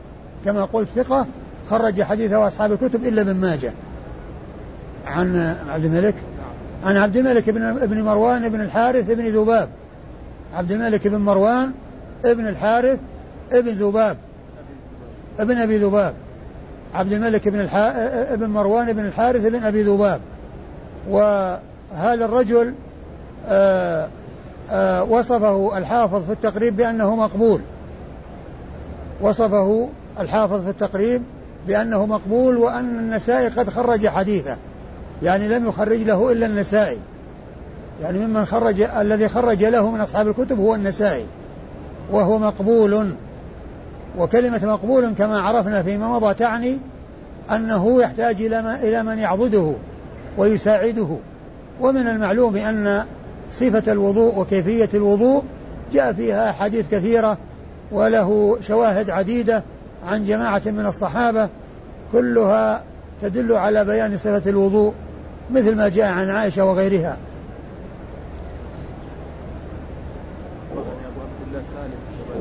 كما 0.46 0.66
قلت 0.66 0.90
ثقة 0.90 1.28
خرج 1.70 2.04
حديثه 2.04 2.48
أصحاب 2.48 2.72
الكتب 2.72 3.06
إلا 3.06 3.22
ابن 3.22 3.36
ماجه. 3.36 3.74
عن 5.06 5.56
عبد 5.70 5.86
الملك 5.86 6.16
عن 6.84 6.98
عبد 6.98 7.18
الملك 7.18 7.50
بن 7.50 7.64
ابن 7.64 8.02
مروان 8.02 8.50
بن 8.50 8.62
الحارث 8.62 9.12
بن 9.12 9.28
ذباب. 9.28 9.70
عبد 10.54 10.72
الملك 10.72 11.08
بن 11.08 11.18
مروان 11.18 11.72
ابن 12.26 12.48
الحارث 12.48 13.00
ابن 13.52 13.70
ذباب. 13.70 14.18
ابن 15.40 15.58
أبي 15.58 15.78
ذباب. 15.78 16.14
عبد 16.94 17.14
الملك 17.14 17.48
بن 17.48 17.60
الح... 17.60 17.76
ابن 18.32 18.50
مروان 18.50 18.94
بن 18.94 19.06
الحارث 19.06 19.46
بن 19.48 19.64
أبي 19.64 19.82
ذباب. 19.82 20.22
وهذا 21.94 22.26
الرجل 22.26 22.74
آآ 23.48 24.10
آآ 24.70 25.02
وصفه 25.02 25.78
الحافظ 25.78 26.26
في 26.26 26.32
التقريب 26.32 26.78
بأنه 26.78 27.16
مقبول. 27.16 27.62
وصفه 29.22 29.90
الحافظ 30.20 30.64
في 30.64 30.70
التقريب 30.70 31.24
بأنه 31.68 32.06
مقبول 32.06 32.58
وأن 32.58 33.00
النسائي 33.00 33.48
قد 33.48 33.70
خرج 33.70 34.08
حديثه. 34.08 34.58
يعني 35.24 35.48
لم 35.48 35.68
يخرج 35.68 36.02
له 36.02 36.32
إلا 36.32 36.46
النسائي. 36.46 37.00
يعني 38.02 38.20
ممن 38.20 38.46
خرج 38.46 38.82
الذي 38.82 39.30
خرج 39.30 39.64
له 39.64 39.92
من 39.92 40.02
أصحاب 40.02 40.28
الكتب 40.28 40.60
هو 40.60 40.76
النسائي. 40.76 41.26
وهو 42.12 42.40
مقبول. 42.40 43.16
وكلمة 44.18 44.66
مقبول 44.66 45.12
كما 45.12 45.42
عرفنا 45.42 45.84
فيما 45.84 46.08
مضى 46.08 46.34
تعني 46.34 46.80
أنه 47.52 48.02
يحتاج 48.02 48.36
إلى 48.84 49.04
من 49.04 49.20
يعضده 49.20 49.74
ويساعده. 50.38 51.18
ومن 51.82 52.08
المعلوم 52.08 52.56
أن 52.56 53.06
صفة 53.52 53.92
الوضوء 53.92 54.40
وكيفية 54.40 54.90
الوضوء 54.94 55.44
جاء 55.92 56.14
فيها 56.14 56.50
أحاديث 56.50 56.86
كثيرة 56.92 57.38
وله 57.92 58.58
شواهد 58.62 59.10
عديدة 59.10 59.64
عن 60.08 60.26
جماعة 60.26 60.62
من 60.66 60.86
الصحابة 60.86 61.50
كلها 62.12 62.84
تدل 63.22 63.54
على 63.54 63.86
بيان 63.86 64.18
صفة 64.18 64.50
الوضوء 64.50 64.94
مثل 65.52 65.76
ما 65.76 65.90
جاء 65.90 66.12
عن 66.12 66.30
عائشة 66.30 66.66
وغيرها. 66.66 67.18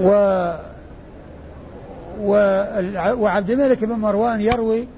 و 0.00 0.08
وعبد 3.12 3.50
الملك 3.50 3.84
بن 3.84 3.94
مروان 3.94 4.40
يروي 4.40 4.88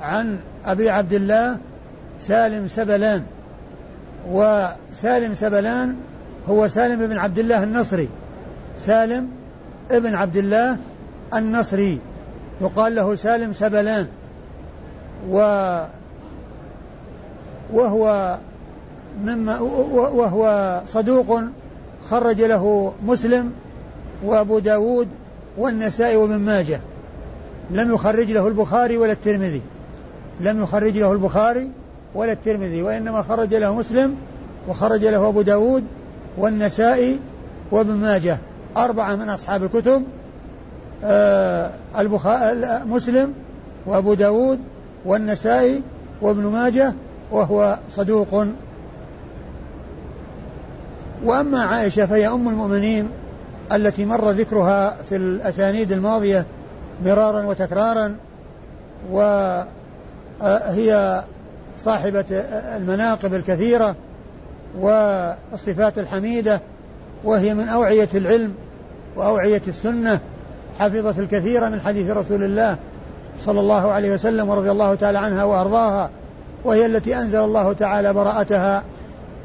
عن 0.00 0.38
أبي 0.64 0.90
عبد 0.90 1.12
الله 1.12 1.58
سالم 2.20 2.66
سبلان. 2.68 3.22
وسالم 4.26 5.34
سبلان 5.34 5.96
هو 6.48 6.68
سالم 6.68 7.06
بن 7.06 7.18
عبد 7.18 7.38
الله 7.38 7.62
النصري. 7.62 8.08
سالم 8.76 9.28
ابن 9.90 10.14
عبد 10.14 10.36
الله 10.36 10.76
النصري. 11.34 11.98
يقال 12.60 12.94
له 12.94 13.14
سالم 13.14 13.52
سبلان. 13.52 14.06
و 15.30 15.38
وهو 17.72 18.38
مما 19.24 19.60
وهو 19.90 20.80
صدوق 20.86 21.40
خرج 22.10 22.42
له 22.42 22.92
مسلم 23.06 23.52
وابو 24.24 24.58
داود 24.58 25.08
والنسائي 25.58 26.16
وابن 26.16 26.38
ماجه. 26.38 26.80
لم 27.70 27.94
يخرج 27.94 28.30
له 28.30 28.48
البخاري 28.48 28.96
ولا 28.96 29.12
الترمذي. 29.12 29.62
لم 30.40 30.62
يخرج 30.62 30.98
له 30.98 31.12
البخاري 31.12 31.70
ولا 32.14 32.32
الترمذي 32.32 32.82
وإنما 32.82 33.22
خرج 33.22 33.54
له 33.54 33.74
مسلم 33.74 34.16
وخرج 34.68 35.04
له 35.04 35.28
أبو 35.28 35.42
داود 35.42 35.84
والنسائي 36.38 37.20
وابن 37.70 37.94
ماجه 37.94 38.38
أربعة 38.76 39.16
من 39.16 39.28
أصحاب 39.28 39.64
الكتب 39.64 40.02
آه 41.04 41.70
مسلم 42.84 43.34
وأبو 43.86 44.14
داود 44.14 44.60
والنسائي 45.04 45.82
وابن 46.22 46.46
ماجه 46.46 46.92
وهو 47.30 47.78
صدوق. 47.90 48.46
وأما 51.24 51.64
عائشة 51.64 52.06
فهي 52.06 52.28
أم 52.28 52.48
المؤمنين 52.48 53.08
التي 53.72 54.04
مر 54.04 54.30
ذكرها 54.30 54.96
في 55.08 55.16
الأسانيد 55.16 55.92
الماضية 55.92 56.46
مرارا 57.04 57.46
وتكرارا 57.46 58.16
وهي 59.10 59.64
صاحبة 61.84 62.24
المناقب 62.76 63.34
الكثيرة 63.34 63.96
والصفات 64.78 65.98
الحميدة 65.98 66.60
وهي 67.24 67.54
من 67.54 67.68
أوعية 67.68 68.08
العلم 68.14 68.54
وأوعية 69.16 69.62
السنة 69.68 70.20
حفظت 70.78 71.18
الكثير 71.18 71.70
من 71.70 71.80
حديث 71.80 72.10
رسول 72.10 72.44
الله 72.44 72.76
صلى 73.38 73.60
الله 73.60 73.92
عليه 73.92 74.14
وسلم 74.14 74.48
ورضي 74.48 74.70
الله 74.70 74.94
تعالى 74.94 75.18
عنها 75.18 75.44
وأرضاها 75.44 76.10
وهي 76.64 76.86
التي 76.86 77.16
أنزل 77.16 77.38
الله 77.38 77.72
تعالى 77.72 78.12
براءتها 78.12 78.82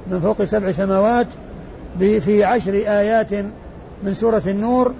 من 0.07 0.19
فوق 0.19 0.43
سبع 0.43 0.71
سماوات 0.71 1.27
في 1.99 2.43
عشر 2.43 2.73
آيات 2.73 3.33
من 4.03 4.13
سورة 4.13 4.41
النور 4.47 4.93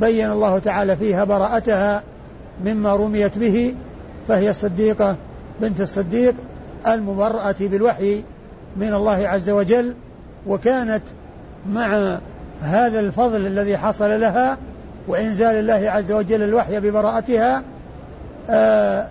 بين 0.00 0.30
الله 0.30 0.58
تعالى 0.58 0.96
فيها 0.96 1.24
براءتها 1.24 2.02
مما 2.64 2.96
رميت 2.96 3.38
به 3.38 3.74
فهي 4.28 4.50
الصديقة 4.50 5.16
بنت 5.60 5.80
الصديق 5.80 6.34
المبرأة 6.86 7.54
بالوحي 7.60 8.22
من 8.76 8.94
الله 8.94 9.28
عز 9.28 9.50
وجل 9.50 9.94
وكانت 10.46 11.02
مع 11.68 12.18
هذا 12.62 13.00
الفضل 13.00 13.46
الذي 13.46 13.78
حصل 13.78 14.20
لها 14.20 14.58
وإنزال 15.08 15.54
الله 15.54 15.90
عز 15.90 16.12
وجل 16.12 16.42
الوحي 16.42 16.80
ببراءتها 16.80 17.62
آه، 18.50 19.06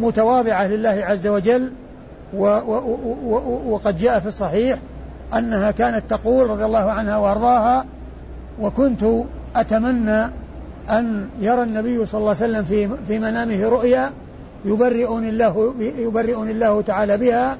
متواضعة 0.00 0.66
لله 0.66 1.04
عز 1.04 1.26
وجل 1.26 1.72
وقد 3.66 3.96
جاء 3.96 4.20
في 4.20 4.26
الصحيح 4.26 4.78
أنها 5.38 5.70
كانت 5.70 6.02
تقول 6.10 6.50
رضي 6.50 6.64
الله 6.64 6.90
عنها 6.90 7.16
وأرضاها 7.16 7.86
وكنت 8.60 9.04
أتمنى 9.56 10.24
أن 10.90 11.28
يرى 11.40 11.62
النبي 11.62 12.06
صلى 12.06 12.18
الله 12.18 12.34
عليه 12.40 12.40
وسلم 12.40 12.64
في 12.64 12.88
في 13.08 13.18
منامه 13.18 13.68
رؤيا 13.68 14.12
يبرئني 14.68 15.28
الله 15.28 15.74
يبرئني 15.98 16.50
الله 16.50 16.80
تعالى 16.80 17.16
بها 17.16 17.58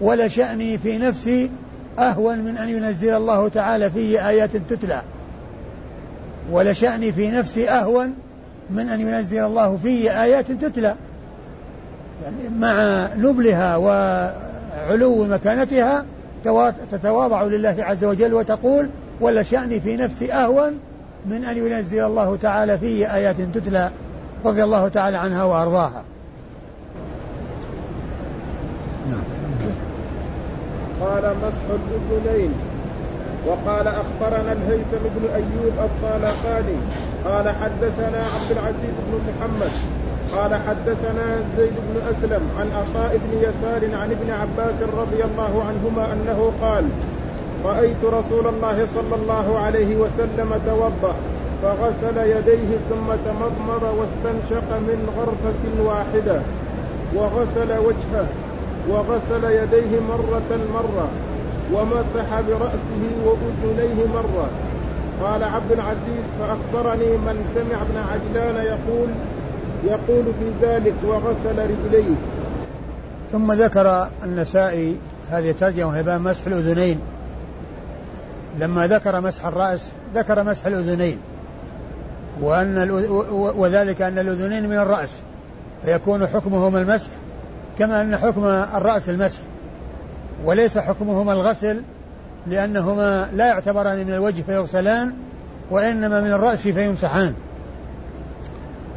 ولشأني 0.00 0.78
في 0.78 0.98
نفسي 0.98 1.50
أهون 1.98 2.38
من 2.38 2.56
أن 2.56 2.68
ينزل 2.68 3.14
الله 3.14 3.48
تعالى 3.48 3.90
في 3.90 4.28
آيات 4.28 4.56
تتلى. 4.56 5.02
ولشأني 6.50 7.12
في 7.12 7.30
نفسي 7.30 7.68
أهون 7.68 8.14
من 8.70 8.88
أن 8.88 9.00
ينزل 9.00 9.44
الله 9.44 9.76
في 9.82 10.10
آيات 10.22 10.52
تتلى. 10.52 10.94
يعني 12.24 12.48
مع 12.58 13.08
نبلها 13.16 13.76
وعلو 13.76 15.24
مكانتها 15.24 16.04
تتواضع 16.90 17.42
لله 17.42 17.76
عز 17.78 18.04
وجل 18.04 18.34
وتقول 18.34 18.88
ولا 19.20 19.42
شأني 19.42 19.80
في 19.80 19.96
نفسي 19.96 20.32
أهون 20.32 20.78
من 21.26 21.44
أن 21.44 21.56
ينزل 21.56 22.04
الله 22.04 22.36
تعالى 22.36 22.78
في 22.78 23.14
آيات 23.14 23.36
تتلى. 23.40 23.90
رضي 24.44 24.64
الله 24.64 24.88
تعالى 24.88 25.16
عنها 25.16 25.44
وأرضاها. 25.44 26.02
قال 31.00 31.34
مسح 31.42 31.66
الأذنين 31.80 32.52
وقال 33.46 33.88
أخبرنا 33.88 34.52
الهيثم 34.52 35.02
بن 35.16 35.28
أيوب 35.34 35.74
الطالقاني 35.78 36.78
قال 37.24 37.48
حدثنا 37.48 38.18
عبد 38.34 38.50
العزيز 38.50 38.94
بن 39.06 39.20
محمد 39.28 39.70
قال 40.36 40.54
حدثنا 40.54 41.44
زيد 41.56 41.72
بن 41.72 42.00
أسلم 42.10 42.42
عن 42.58 42.66
عطاء 42.72 43.20
بن 43.24 43.38
يسار 43.38 44.00
عن 44.00 44.10
ابن 44.10 44.30
عباس 44.30 44.82
رضي 44.82 45.24
الله 45.24 45.64
عنهما 45.68 46.12
أنه 46.12 46.52
قال 46.62 46.84
رأيت 47.64 48.04
رسول 48.04 48.46
الله 48.46 48.86
صلى 48.86 49.14
الله 49.14 49.58
عليه 49.58 49.96
وسلم 49.96 50.60
توضأ 50.66 51.14
فغسل 51.62 52.16
يديه 52.16 52.76
ثم 52.90 53.08
تمضمض 53.26 53.82
واستنشق 53.82 54.68
من 54.78 55.08
غرفة 55.16 55.84
واحدة 55.88 56.40
وغسل 57.14 57.78
وجهه. 57.78 58.26
وغسل 58.88 59.44
يديه 59.44 60.00
مرة 60.00 60.58
مرة 60.74 61.08
ومسح 61.72 62.40
برأسه 62.40 63.02
وأذنيه 63.24 64.06
مرة. 64.14 64.48
قال 65.22 65.42
عبد 65.42 65.72
العزيز 65.72 66.24
فأخبرني 66.38 67.16
من 67.16 67.44
سمع 67.54 67.82
ابن 67.82 67.96
عجلان 67.96 68.64
يقول 68.64 69.08
يقول 69.84 70.24
في 70.24 70.66
ذلك 70.66 70.94
وغسل 71.04 71.58
رجليه. 71.58 72.14
ثم 73.32 73.52
ذكر 73.52 74.08
النسائي 74.24 74.96
هذه 75.30 75.52
ترجمة 75.52 75.98
هبان 75.98 76.20
مسح 76.20 76.46
الأذنين. 76.46 77.00
لما 78.58 78.86
ذكر 78.86 79.20
مسح 79.20 79.46
الرأس 79.46 79.92
ذكر 80.14 80.42
مسح 80.42 80.66
الأذنين. 80.66 81.18
وأن 82.40 82.90
وذلك 83.56 84.02
أن 84.02 84.18
الأذنين 84.18 84.68
من 84.68 84.76
الرأس 84.76 85.20
فيكون 85.84 86.26
حكمهما 86.26 86.78
المسح 86.78 87.10
كما 87.78 88.00
أن 88.00 88.16
حكم 88.16 88.44
الرأس 88.44 89.08
المسح 89.08 89.40
وليس 90.44 90.78
حكمهما 90.78 91.32
الغسل 91.32 91.82
لأنهما 92.46 93.30
لا 93.34 93.46
يعتبران 93.46 93.98
من 93.98 94.12
الوجه 94.12 94.42
فيغسلان 94.42 95.12
وإنما 95.70 96.20
من 96.20 96.32
الرأس 96.32 96.68
فيمسحان. 96.68 97.34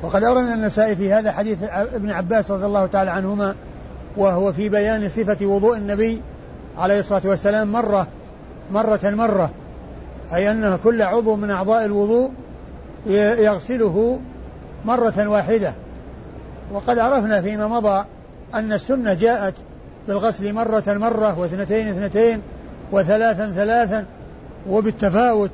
وقد 0.03 0.23
أورد 0.23 0.47
النسائي 0.47 0.95
في 0.95 1.13
هذا 1.13 1.31
حديث 1.31 1.57
ابن 1.71 2.11
عباس 2.11 2.51
رضي 2.51 2.65
الله 2.65 2.85
تعالى 2.85 3.11
عنهما 3.11 3.55
وهو 4.17 4.53
في 4.53 4.69
بيان 4.69 5.09
صفة 5.09 5.45
وضوء 5.45 5.77
النبي 5.77 6.21
عليه 6.77 6.99
الصلاة 6.99 7.21
والسلام 7.25 7.71
مرة 7.71 8.07
مرة 8.71 8.99
مرة 9.03 9.51
أي 10.33 10.51
أن 10.51 10.79
كل 10.83 11.01
عضو 11.01 11.35
من 11.35 11.51
أعضاء 11.51 11.85
الوضوء 11.85 12.31
يغسله 13.07 14.19
مرة 14.85 15.27
واحدة. 15.27 15.73
وقد 16.73 16.99
عرفنا 16.99 17.41
فيما 17.41 17.67
مضى 17.67 18.05
أن 18.53 18.73
السنة 18.73 19.13
جاءت 19.13 19.53
بالغسل 20.07 20.53
مرة 20.53 20.83
مرة 20.87 21.39
واثنتين 21.39 21.87
اثنتين 21.87 22.41
وثلاثا 22.91 23.51
ثلاثا 23.51 24.05
وبالتفاوت 24.69 25.51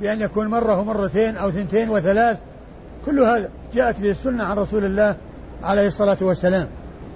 بأن 0.00 0.20
يكون 0.20 0.46
مرة 0.46 0.80
ومرتين 0.80 1.36
أو 1.36 1.50
ثنتين 1.50 1.90
وثلاث 1.90 2.38
كل 3.06 3.20
هذا 3.20 3.48
جاءت 3.74 4.00
به 4.00 4.10
السنة 4.10 4.44
عن 4.44 4.56
رسول 4.56 4.84
الله 4.84 5.16
عليه 5.62 5.86
الصلاة 5.86 6.16
والسلام. 6.20 6.66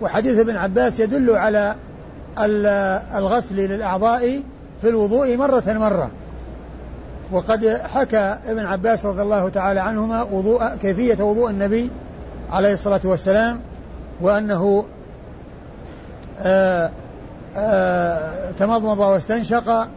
وحديث 0.01 0.39
ابن 0.39 0.57
عباس 0.57 1.01
يدل 1.01 1.31
على 1.31 1.75
الغسل 3.15 3.57
للأعضاء 3.57 4.41
في 4.83 4.89
الوضوء 4.89 5.37
مرة 5.37 5.63
مرة. 5.67 6.11
وقد 7.33 7.81
حكى 7.95 8.39
ابن 8.47 8.67
عباس 8.67 9.07
رضي 9.07 9.23
الله 9.23 9.49
تعالى 9.49 9.81
عنهما 9.81 10.23
وضوء 10.23 10.77
كيفية 10.77 11.25
وضوء 11.25 11.51
النبي 11.51 11.91
عليه 12.51 12.73
الصلاة 12.73 13.01
والسلام 13.05 13.61
وأنه 14.21 14.85
تمضمض 18.59 18.99
واستنشق 18.99 19.89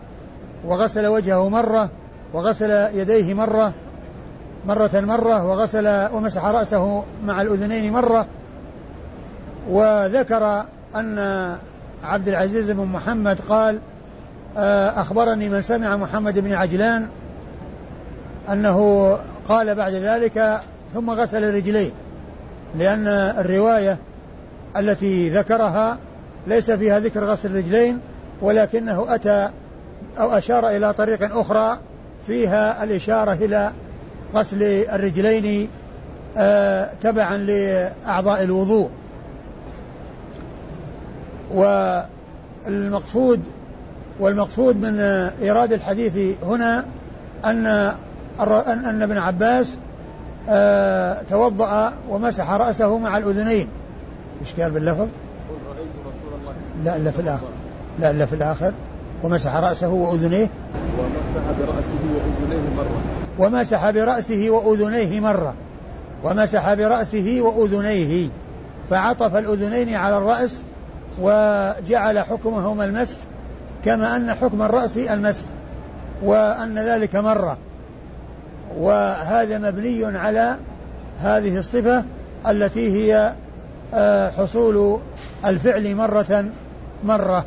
وغسل 0.65 1.07
وجهه 1.07 1.49
مرة 1.49 1.89
وغسل 2.33 2.71
يديه 2.71 3.33
مرة 3.33 3.73
مرة 4.67 4.91
مرة 4.93 5.45
وغسل 5.45 6.07
ومسح 6.13 6.45
رأسه 6.45 7.03
مع 7.25 7.41
الأذنين 7.41 7.93
مرة. 7.93 8.25
وذكر 9.69 10.65
أن 10.95 11.17
عبد 12.03 12.27
العزيز 12.27 12.71
بن 12.71 12.85
محمد 12.85 13.39
قال 13.49 13.79
أخبرني 14.97 15.49
من 15.49 15.61
سمع 15.61 15.97
محمد 15.97 16.39
بن 16.39 16.53
عجلان 16.53 17.07
أنه 18.51 19.09
قال 19.49 19.75
بعد 19.75 19.93
ذلك 19.93 20.61
ثم 20.93 21.09
غسل 21.09 21.53
رجليه 21.53 21.91
لأن 22.77 23.07
الرواية 23.07 23.97
التي 24.77 25.29
ذكرها 25.29 25.97
ليس 26.47 26.71
فيها 26.71 26.99
ذكر 26.99 27.23
غسل 27.23 27.51
الرجلين 27.51 27.99
ولكنه 28.41 29.05
أتى 29.09 29.49
أو 30.19 30.37
أشار 30.37 30.69
إلى 30.69 30.93
طريق 30.93 31.37
أخرى 31.37 31.77
فيها 32.27 32.83
الإشارة 32.83 33.33
إلى 33.33 33.71
غسل 34.35 34.63
الرجلين 34.63 35.69
آه 36.37 36.89
تبعا 37.01 37.37
لأعضاء 37.37 38.43
الوضوء 38.43 38.89
والمقصود 41.51 43.41
والمقصود 44.19 44.75
من 44.75 44.99
إيراد 45.41 45.73
الحديث 45.73 46.37
هنا 46.43 46.85
أن 47.45 47.65
أن 48.67 49.01
ابن 49.01 49.17
عباس 49.17 49.77
آه 50.49 51.21
توضأ 51.29 51.93
ومسح 52.09 52.51
رأسه 52.51 52.97
مع 52.97 53.17
الأذنين 53.17 53.67
إيش 54.41 54.53
قال 54.53 54.71
باللفظ؟ 54.71 55.07
لا 56.83 56.95
إلا 56.95 57.11
في 57.11 57.19
الآخر. 57.19 57.47
لا 57.99 58.11
إلا 58.11 58.25
في 58.25 58.35
الآخر. 58.35 58.73
ومسح 59.23 59.55
رأسه 59.55 59.89
وأذنيه. 59.89 60.47
ومسح 60.99 61.51
برأسه 61.51 62.09
وأذنيه 62.11 62.69
مرة. 62.77 62.93
ومسح 63.39 63.91
برأسه 63.91 64.49
وأذنيه 64.49 65.19
مرة. 65.19 65.55
ومسح 66.23 66.73
برأسه 66.73 67.41
وأذنيه. 67.41 68.29
فعطف 68.89 69.35
الأذنين 69.35 69.95
على 69.95 70.17
الرأس 70.17 70.63
وجعل 71.21 72.19
حكمهما 72.19 72.85
المسح 72.85 73.17
كما 73.85 74.15
أن 74.15 74.33
حكم 74.33 74.61
الرأس 74.61 74.97
المسح 74.97 75.45
وأن 76.23 76.79
ذلك 76.79 77.15
مرة. 77.15 77.57
وهذا 78.77 79.57
مبني 79.57 80.05
على 80.05 80.55
هذه 81.21 81.57
الصفة 81.57 82.03
التي 82.47 82.91
هي 82.91 83.33
آه، 83.93 84.29
حصول 84.31 84.99
الفعل 85.45 85.95
مرة 85.95 86.45
مرة. 87.03 87.45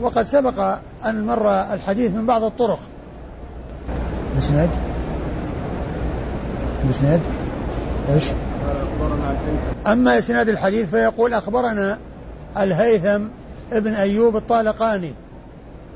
وقد 0.00 0.26
سبق 0.26 0.76
أن 1.06 1.26
مر 1.26 1.50
الحديث 1.50 2.12
من 2.12 2.26
بعض 2.26 2.44
الطرق. 2.44 2.78
الإسناد 4.32 4.70
الإسناد 6.84 7.20
إيش؟ 8.14 8.24
أما 9.86 10.18
إسناد 10.18 10.48
الحديث 10.48 10.90
فيقول 10.90 11.34
أخبرنا 11.34 11.98
الهيثم 12.56 13.22
ابن 13.72 13.94
أيوب 13.94 14.36
الطالقاني. 14.36 15.12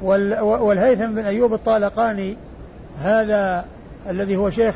والهيثم 0.03 1.15
بن 1.15 1.25
أيوب 1.25 1.55
الطالقاني 1.55 2.37
هذا 2.99 3.65
الذي 4.09 4.37
هو 4.37 4.51
شيخ 4.51 4.75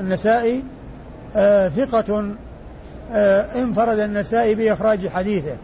النسائي 0.00 0.64
آه 1.36 1.68
ثقة 1.68 2.34
آه 3.12 3.62
انفرد 3.62 3.98
النسائي 3.98 4.54
بإخراج 4.54 5.08
حديثه. 5.08 5.56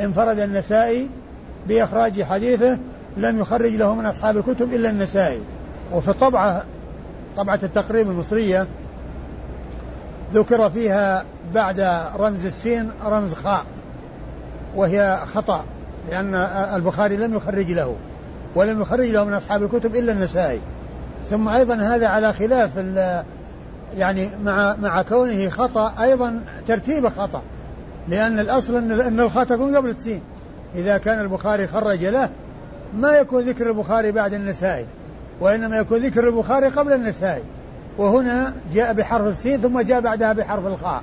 انفرد 0.00 0.38
النسائي 0.38 1.10
بإخراج 1.68 2.22
حديثه 2.22 2.78
لم 3.16 3.38
يخرج 3.40 3.72
له 3.72 3.94
من 3.94 4.06
أصحاب 4.06 4.36
الكتب 4.36 4.72
إلا 4.72 4.90
النسائي. 4.90 5.40
وفي 5.92 6.08
الطبعة 6.08 6.64
طبعة 7.36 7.60
التقريب 7.62 8.10
المصرية 8.10 8.66
ذكر 10.34 10.70
فيها 10.70 11.24
بعد 11.54 11.80
رمز 12.16 12.46
السين 12.46 12.90
رمز 13.04 13.34
خاء 13.34 13.64
وهي 14.76 15.18
خطأ 15.34 15.64
لأن 16.10 16.34
البخاري 16.74 17.16
لم 17.16 17.34
يخرج 17.34 17.72
له 17.72 17.96
ولم 18.56 18.80
يخرج 18.80 19.08
له 19.08 19.24
من 19.24 19.32
أصحاب 19.32 19.62
الكتب 19.62 19.96
إلا 19.96 20.12
النسائي. 20.12 20.60
ثم 21.30 21.48
أيضا 21.48 21.74
هذا 21.74 22.08
على 22.08 22.32
خلاف 22.32 22.76
يعني 23.96 24.30
مع 24.44 24.76
مع 24.76 25.02
كونه 25.02 25.48
خطأ 25.48 25.92
أيضا 26.02 26.44
ترتيبه 26.66 27.10
خطأ. 27.10 27.42
لأن 28.08 28.38
الأصل 28.38 28.76
أن 28.76 29.20
الخاء 29.20 29.44
تكون 29.44 29.76
قبل 29.76 29.90
السين. 29.90 30.20
إذا 30.74 30.98
كان 30.98 31.20
البخاري 31.20 31.66
خرج 31.66 32.04
له 32.04 32.30
ما 32.94 33.16
يكون 33.16 33.48
ذكر 33.48 33.68
البخاري 33.68 34.12
بعد 34.12 34.34
النسائي 34.34 34.86
وإنما 35.40 35.76
يكون 35.78 36.06
ذكر 36.06 36.28
البخاري 36.28 36.66
قبل 36.68 36.92
النسائي 36.92 37.42
وهنا 37.98 38.52
جاء 38.72 38.92
بحرف 38.92 39.26
السين 39.26 39.60
ثم 39.60 39.80
جاء 39.80 40.00
بعدها 40.00 40.32
بحرف 40.32 40.66
الخاء. 40.66 41.02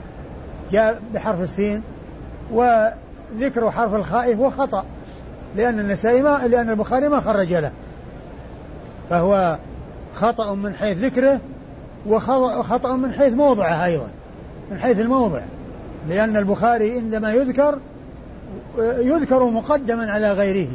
جاء 0.72 1.02
بحرف 1.14 1.42
السين 1.42 1.82
وذكر 2.52 3.72
حرف 3.72 3.96
الخاء 3.96 4.36
هو 4.36 4.50
خطأ 4.50 4.86
لأن 5.56 5.80
النسائي 5.80 6.22
ما 6.22 6.48
لأن 6.48 6.70
البخاري 6.70 7.10
ما 7.10 7.20
خرج 7.20 7.54
له. 7.54 7.72
فهو 9.10 9.58
خطأ 10.16 10.56
من 10.56 10.74
حيث 10.74 10.98
ذكره 10.98 11.40
وخطأ 12.08 12.96
من 12.96 13.14
حيث 13.14 13.34
موضعه 13.34 13.86
أيضا 13.86 14.08
من 14.72 14.80
حيث 14.80 15.00
الموضع. 15.00 15.42
لأن 16.10 16.38
البخاري 16.38 16.92
عندما 16.98 17.32
يذكر 17.34 17.80
يذكر 18.80 19.46
مقدما 19.46 20.12
على 20.12 20.32
غيره. 20.32 20.68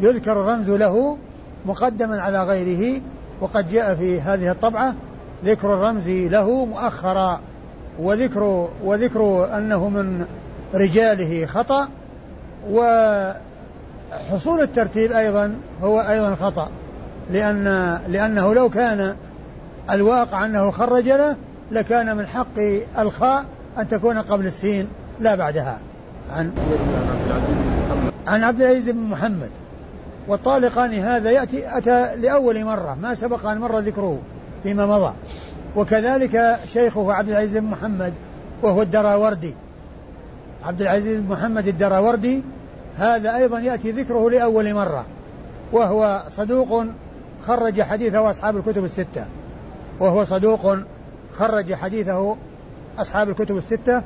يذكر 0.00 0.32
الرمز 0.32 0.70
له 0.70 1.16
مقدما 1.66 2.20
على 2.20 2.42
غيره 2.42 3.00
وقد 3.40 3.68
جاء 3.68 3.94
في 3.94 4.20
هذه 4.20 4.50
الطبعة 4.50 4.94
ذكر 5.44 5.74
الرمز 5.74 6.08
له 6.08 6.64
مؤخرا 6.64 7.40
وذكر 7.98 8.68
وذكر 8.84 9.48
أنه 9.56 9.88
من 9.88 10.26
رجاله 10.74 11.46
خطأ 11.46 11.88
وحصول 12.70 14.60
الترتيب 14.60 15.12
أيضا 15.12 15.54
هو 15.82 16.00
أيضا 16.00 16.34
خطأ 16.34 16.70
لأن 17.30 17.98
لأنه 18.08 18.54
لو 18.54 18.70
كان 18.70 19.16
الواقع 19.90 20.44
أنه 20.44 20.70
خرج 20.70 21.08
له 21.08 21.36
لكان 21.70 22.16
من 22.16 22.26
حق 22.26 22.58
الخاء 22.98 23.44
أن 23.78 23.88
تكون 23.88 24.18
قبل 24.18 24.46
السين 24.46 24.88
لا 25.20 25.34
بعدها. 25.34 25.80
عن 26.30 26.52
عن 28.26 28.44
عبد 28.44 28.62
العزيز 28.62 28.90
بن 28.90 29.00
محمد. 29.00 29.50
والطالقاني 30.28 31.00
هذا 31.00 31.30
يأتي 31.30 31.78
أتى 31.78 32.16
لأول 32.16 32.64
مرة 32.64 32.94
ما 33.02 33.14
سبق 33.14 33.46
أن 33.46 33.58
مر 33.58 33.78
ذكره 33.78 34.18
فيما 34.62 34.86
مضى. 34.86 35.14
وكذلك 35.76 36.58
شيخه 36.66 37.12
عبد 37.12 37.28
العزيز 37.28 37.56
بن 37.56 37.66
محمد 37.66 38.12
وهو 38.62 38.82
الدراوردي. 38.82 39.54
عبد 40.64 40.80
العزيز 40.80 41.20
بن 41.20 41.28
محمد 41.28 41.68
الدراوردي 41.68 42.42
هذا 42.96 43.36
أيضا 43.36 43.58
يأتي 43.60 43.90
ذكره 43.90 44.30
لأول 44.30 44.74
مرة. 44.74 45.06
وهو 45.72 46.22
صدوق 46.30 46.84
خرج 47.42 47.82
حديثه 47.82 48.30
أصحاب 48.30 48.56
الكتب 48.56 48.84
الستة. 48.84 49.26
وهو 50.00 50.24
صدوق 50.24 50.78
خرج 51.34 51.74
حديثه 51.74 52.36
أصحاب 52.98 53.28
الكتب 53.28 53.56
الستة 53.56 54.02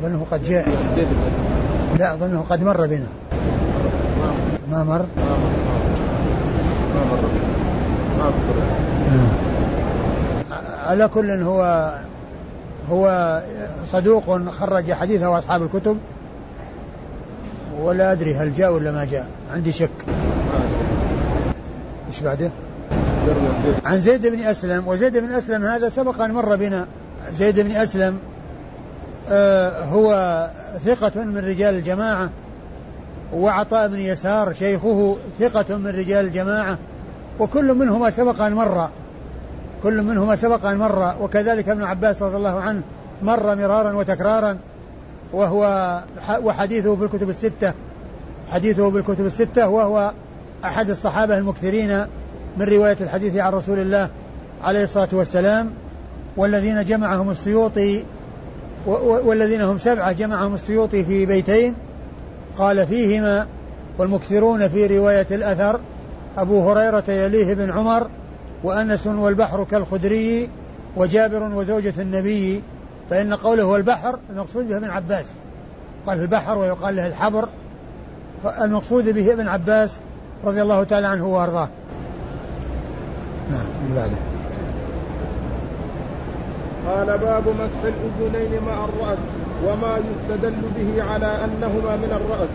أظنه 0.00 0.26
قد 0.30 0.42
جاء. 0.42 0.68
لا 1.98 2.14
أظنه 2.14 2.44
قد 2.50 2.62
مر 2.62 2.86
بنا. 2.86 3.06
ما 4.70 4.84
مر؟ 4.84 5.06
ما 5.16 5.36
مر 7.06 7.20
ما 8.18 8.32
على 10.86 11.08
كل 11.08 11.30
هو 11.30 11.92
هو 12.90 13.42
صدوق 13.86 14.48
خرج 14.48 14.92
حديثه 14.92 15.38
أصحاب 15.38 15.62
الكتب 15.62 15.98
ولا 17.80 18.12
أدري 18.12 18.34
هل 18.34 18.52
جاء 18.52 18.72
ولا 18.72 18.92
ما 18.92 19.04
جاء. 19.04 19.26
عندي 19.52 19.72
شك. 19.72 19.90
إيش 22.08 22.20
بعده؟ 22.20 22.50
عن 23.84 23.98
زيد 23.98 24.26
بن 24.26 24.40
أسلم 24.40 24.88
وزيد 24.88 25.18
بن 25.18 25.32
أسلم 25.32 25.64
هذا 25.64 25.88
سبق 25.88 26.20
أن 26.20 26.32
مر 26.32 26.56
بنا. 26.56 26.86
زيد 27.32 27.60
بن 27.60 27.70
أسلم 27.70 28.18
آه 29.28 29.84
هو 29.84 30.48
ثقة 30.84 31.24
من 31.24 31.38
رجال 31.38 31.74
الجماعة 31.74 32.30
وعطاء 33.34 33.88
بن 33.88 33.98
يسار 33.98 34.52
شيخه 34.52 35.16
ثقة 35.38 35.76
من 35.76 35.86
رجال 35.86 36.24
الجماعة 36.24 36.78
وكل 37.40 37.74
منهما 37.74 38.10
سبق 38.10 38.42
أن 38.42 38.54
مر 38.54 38.88
كل 39.82 40.02
منهما 40.02 40.36
سبق 40.36 40.66
أن 40.66 40.78
مر 40.78 41.14
وكذلك 41.20 41.68
ابن 41.68 41.82
عباس 41.82 42.22
رضي 42.22 42.36
الله 42.36 42.60
عنه 42.60 42.82
مر 43.22 43.56
مرارا 43.56 43.92
وتكرارا 43.92 44.58
وهو 45.32 46.00
وحديثه 46.42 46.96
في 46.96 47.04
الكتب 47.04 47.30
الستة 47.30 47.72
حديثه 48.50 48.90
بالكتب 48.90 49.26
الستة 49.26 49.68
وهو 49.68 50.12
أحد 50.64 50.90
الصحابة 50.90 51.38
المكثرين 51.38 52.06
من 52.56 52.66
رواية 52.66 52.96
الحديث 53.00 53.36
عن 53.36 53.52
رسول 53.52 53.78
الله 53.78 54.08
عليه 54.62 54.82
الصلاة 54.82 55.08
والسلام. 55.12 55.70
والذين 56.36 56.84
جمعهم 56.84 57.30
السيوطي 57.30 58.04
والذين 58.86 59.60
هم 59.60 59.78
سبعة 59.78 60.12
جمعهم 60.12 60.54
السيوطي 60.54 61.04
في 61.04 61.26
بيتين 61.26 61.74
قال 62.58 62.86
فيهما 62.86 63.46
والمكثرون 63.98 64.68
في 64.68 64.98
رواية 64.98 65.26
الأثر 65.30 65.80
أبو 66.38 66.70
هريرة 66.70 67.04
يليه 67.08 67.54
بن 67.54 67.70
عمر 67.70 68.10
وأنس 68.64 69.06
والبحر 69.06 69.64
كالخدري 69.64 70.48
وجابر 70.96 71.42
وزوجة 71.42 71.94
النبي 71.98 72.62
فإن 73.10 73.34
قوله 73.34 73.62
هو 73.62 73.76
البحر 73.76 74.18
المقصود 74.30 74.68
به 74.68 74.76
ابن 74.76 74.90
عباس 74.90 75.26
قال 76.06 76.20
البحر 76.20 76.58
ويقال 76.58 76.96
له 76.96 77.06
الحبر 77.06 77.48
المقصود 78.60 79.08
به 79.08 79.32
ابن 79.32 79.48
عباس 79.48 80.00
رضي 80.44 80.62
الله 80.62 80.84
تعالى 80.84 81.06
عنه 81.06 81.26
وأرضاه. 81.26 81.68
نعم 83.52 83.94
بعده. 83.96 84.29
قال 86.88 87.18
باب 87.18 87.42
مسح 87.48 87.82
الأذنين 87.84 88.62
مع 88.66 88.84
الرأس 88.84 89.18
وما 89.66 89.94
يستدل 90.08 90.62
به 90.76 91.02
على 91.02 91.44
أنهما 91.44 91.96
من 91.96 92.12
الرأس. 92.20 92.54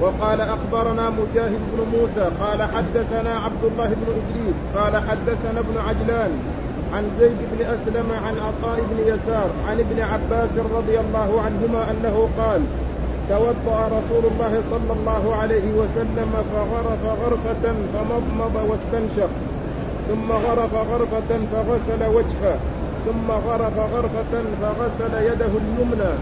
وقال 0.00 0.40
أخبرنا 0.40 1.10
مجاهد 1.10 1.60
بن 1.72 1.98
موسى 1.98 2.30
قال 2.40 2.62
حدثنا 2.62 3.34
عبد 3.44 3.64
الله 3.64 3.88
بن 3.88 4.06
إدريس 4.20 4.58
قال 4.76 4.96
حدثنا 5.08 5.60
ابن 5.60 5.78
عجلان 5.88 6.32
عن 6.94 7.10
زيد 7.20 7.36
بن 7.52 7.64
أسلم 7.64 8.12
عن 8.12 8.34
عطاء 8.38 8.80
بن 8.90 8.98
يسار 9.12 9.50
عن 9.68 9.80
ابن 9.80 10.00
عباس 10.00 10.50
رضي 10.76 11.00
الله 11.00 11.42
عنهما 11.44 11.90
أنه 11.90 12.28
قال 12.38 12.60
توضأ 13.28 13.86
رسول 13.86 14.24
الله 14.32 14.62
صلى 14.70 14.92
الله 15.00 15.36
عليه 15.36 15.72
وسلم 15.72 16.32
فغرف 16.52 17.02
غرفة 17.22 17.74
فمضمض 17.92 18.54
واستنشق 18.68 19.30
ثم 20.08 20.32
غرف 20.32 20.74
غرفة 20.74 21.38
فغسل 21.52 22.16
وجهه. 22.16 22.58
ثم 23.06 23.30
غرف 23.30 23.76
غرفة 23.78 24.34
فغسل 24.62 25.14
يده 25.32 25.52
اليمنى. 25.62 26.12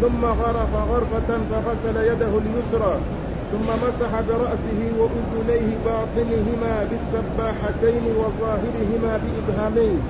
ثم 0.00 0.24
غرف 0.24 0.72
غرفة 0.74 1.38
فغسل 1.50 1.96
يده 1.96 2.32
اليسرى. 2.44 2.94
ثم 3.52 3.68
مسح 3.84 4.20
برأسه 4.20 4.80
وأذنيه 4.98 5.68
باطنهما 5.84 6.86
بالسباحتين 6.90 8.04
وظاهرهما 8.18 9.20
بإبهامين. 9.22 10.00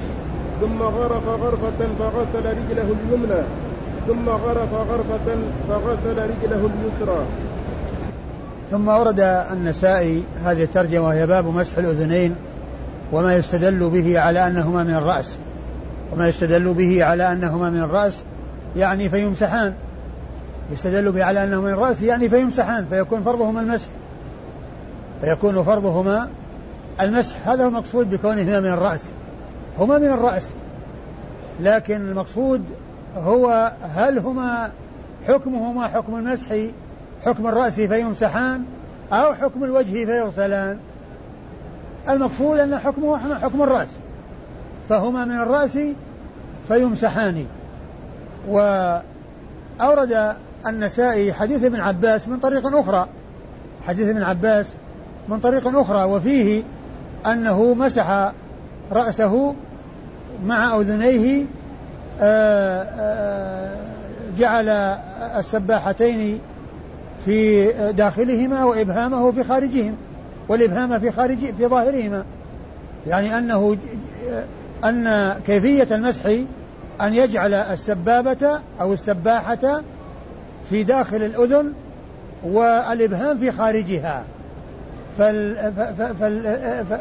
ثم 0.60 0.82
غرف 0.82 1.28
غرفة 1.28 1.80
فغسل 1.98 2.44
رجله 2.46 2.88
اليمنى. 2.98 3.42
ثم 4.08 4.28
غرف 4.28 4.72
غرفة 4.74 5.36
فغسل 5.68 6.18
رجله 6.18 6.68
اليسرى. 6.72 7.24
ثم 8.70 8.88
ورد 8.88 9.20
النسائي 9.52 10.22
هذه 10.44 10.62
الترجمة 10.62 11.06
وهي 11.06 11.26
باب 11.26 11.46
مسح 11.46 11.78
الأذنين 11.78 12.36
وما 13.12 13.36
يستدل 13.36 13.90
به 13.90 14.20
على 14.20 14.46
أنهما 14.46 14.82
من 14.82 14.94
الرأس. 14.94 15.38
وما 16.14 16.28
يستدل 16.28 16.74
به 16.74 17.04
على 17.04 17.32
أنهما 17.32 17.70
من 17.70 17.80
الرأس 17.80 18.24
يعني 18.76 19.08
فيمسحان. 19.08 19.74
يستدل 20.72 21.12
به 21.12 21.24
على 21.24 21.44
أنهما 21.44 21.66
من 21.66 21.72
الرأس 21.72 22.02
يعني 22.02 22.28
فيمسحان 22.28 22.86
فيكون 22.90 23.22
فرضهما 23.22 23.60
المسح. 23.60 23.88
فيكون 25.20 25.62
فرضهما 25.64 26.28
المسح. 27.00 27.48
هذا 27.48 27.64
هو 27.64 27.68
المقصود 27.68 28.10
بكونهما 28.10 28.60
من 28.60 28.66
الرأس. 28.68 29.12
هما 29.78 29.98
من 29.98 30.06
الرأس. 30.06 30.52
لكن 31.60 31.96
المقصود 31.96 32.62
هو 33.16 33.72
هل 33.96 34.18
هما 34.18 34.70
حكمهما 35.28 35.88
حكم 35.88 36.16
المسح 36.16 36.56
حكم 37.24 37.46
الرأس 37.46 37.80
فيمسحان 37.80 38.64
أو 39.12 39.34
حكم 39.34 39.64
الوجه 39.64 40.04
فيغسلان. 40.04 40.78
المقصود 42.08 42.58
أن 42.58 42.78
حكمه 42.78 43.38
حكم 43.38 43.62
الرأس. 43.62 43.88
فهما 44.88 45.24
من 45.24 45.40
الرأس 45.40 45.78
فيمسحان. 46.68 47.46
وأورد 48.48 50.34
النسائي 50.66 51.32
حديث 51.32 51.64
ابن 51.64 51.80
عباس 51.80 52.28
من 52.28 52.38
طريق 52.38 52.76
أخرى. 52.76 53.08
حديث 53.86 54.08
ابن 54.08 54.22
عباس 54.22 54.76
من 55.28 55.40
طريق 55.40 55.78
أخرى 55.78 56.04
وفيه 56.04 56.62
أنه 57.26 57.74
مسح 57.74 58.32
رأسه 58.92 59.54
مع 60.46 60.76
أذنيه 60.76 61.44
آه، 62.20 62.82
آه، 62.82 63.76
جعل 64.38 64.68
السباحتين 65.38 66.40
في 67.24 67.72
داخلهما 67.92 68.64
وإبهامه 68.64 69.32
في 69.32 69.44
خارجهم 69.44 69.96
والإبهام 70.48 70.98
في 70.98 71.10
خارج 71.10 71.38
في 71.38 71.66
ظاهرهما. 71.66 72.24
يعني 73.06 73.38
أنه 73.38 73.76
أن 74.84 75.34
كيفية 75.46 75.94
المسح 75.94 76.26
أن 77.00 77.14
يجعل 77.14 77.54
السبابة 77.54 78.60
أو 78.80 78.92
السباحة 78.92 79.82
في 80.70 80.82
داخل 80.82 81.16
الأذن 81.16 81.72
والإبهام 82.44 83.38
في 83.38 83.52
خارجها. 83.52 84.24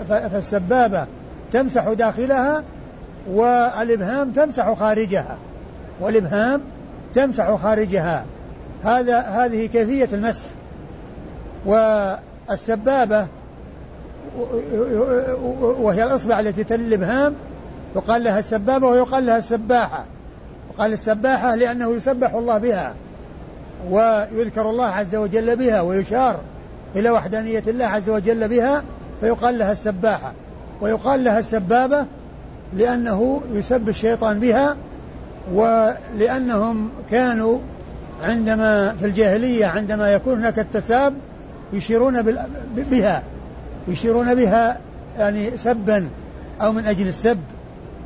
فالسبابة 0.07 1.05
تمسح 1.51 1.89
داخلها 1.89 2.63
والإبهام 3.29 4.31
تمسح 4.31 4.73
خارجها. 4.73 5.37
والإبهام 5.99 6.61
تمسح 7.15 7.55
خارجها. 7.55 8.25
هذا 8.83 9.19
هذه 9.19 9.65
كيفية 9.65 10.09
المسح. 10.13 10.45
والسبابة 11.65 13.27
وهي 15.61 16.03
الإصبع 16.03 16.39
التي 16.39 16.63
تلي 16.63 16.87
الإبهام 16.87 17.35
يقال 17.95 18.23
لها 18.23 18.39
السبابة 18.39 18.87
ويقال 18.87 19.25
لها 19.25 19.37
السباحة. 19.37 20.05
وقال 20.73 20.93
السباحة 20.93 21.55
لأنه 21.55 21.95
يسبح 21.95 22.33
الله 22.33 22.57
بها 22.57 22.95
ويذكر 23.89 24.69
الله 24.69 24.85
عز 24.85 25.15
وجل 25.15 25.55
بها 25.55 25.81
ويشار 25.81 26.39
إلى 26.95 27.09
وحدانية 27.09 27.63
الله 27.67 27.85
عز 27.85 28.09
وجل 28.09 28.47
بها 28.47 28.83
فيقال 29.21 29.57
لها 29.57 29.71
السباحة. 29.71 30.33
ويقال 30.81 31.23
لها 31.23 31.39
السبابة 31.39 32.05
لأنه 32.73 33.41
يسب 33.53 33.89
الشيطان 33.89 34.39
بها 34.39 34.75
ولأنهم 35.53 36.89
كانوا 37.11 37.59
عندما 38.21 38.95
في 38.95 39.05
الجاهلية 39.05 39.65
عندما 39.65 40.09
يكون 40.09 40.39
هناك 40.39 40.59
التساب 40.59 41.13
يشيرون 41.73 42.21
بها 42.75 43.23
يشيرون 43.87 44.35
بها 44.35 44.79
يعني 45.17 45.57
سبا 45.57 46.09
أو 46.61 46.71
من 46.71 46.85
أجل 46.85 47.07
السب. 47.07 47.39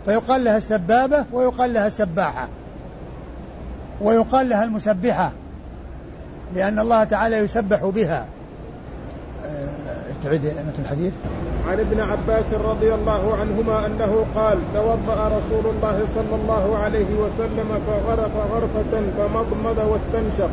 فيقال 0.07 0.43
لها 0.43 0.57
السبابة 0.57 1.25
ويقال 1.33 1.73
لها 1.73 1.87
السباحة. 1.87 2.47
ويقال 4.01 4.49
لها 4.49 4.63
المسبحة 4.63 5.31
لأن 6.55 6.79
الله 6.79 7.03
تعالى 7.03 7.37
يسبح 7.37 7.85
بها. 7.85 8.25
تعيد 10.23 10.41
مثل 10.45 10.81
الحديث. 10.81 11.13
عن 11.67 11.79
ابن 11.79 12.01
عباس 12.01 12.53
رضي 12.53 12.93
الله 12.93 13.37
عنهما 13.37 13.85
أنه 13.85 14.25
قال 14.35 14.59
توضأ 14.73 15.27
رسول 15.27 15.75
الله 15.75 15.99
صلى 16.15 16.35
الله 16.41 16.77
عليه 16.77 17.11
وسلم 17.19 17.79
فغرف 17.87 18.31
غرفة 18.51 19.01
فمضمض 19.17 19.77
واستنشق. 19.77 20.49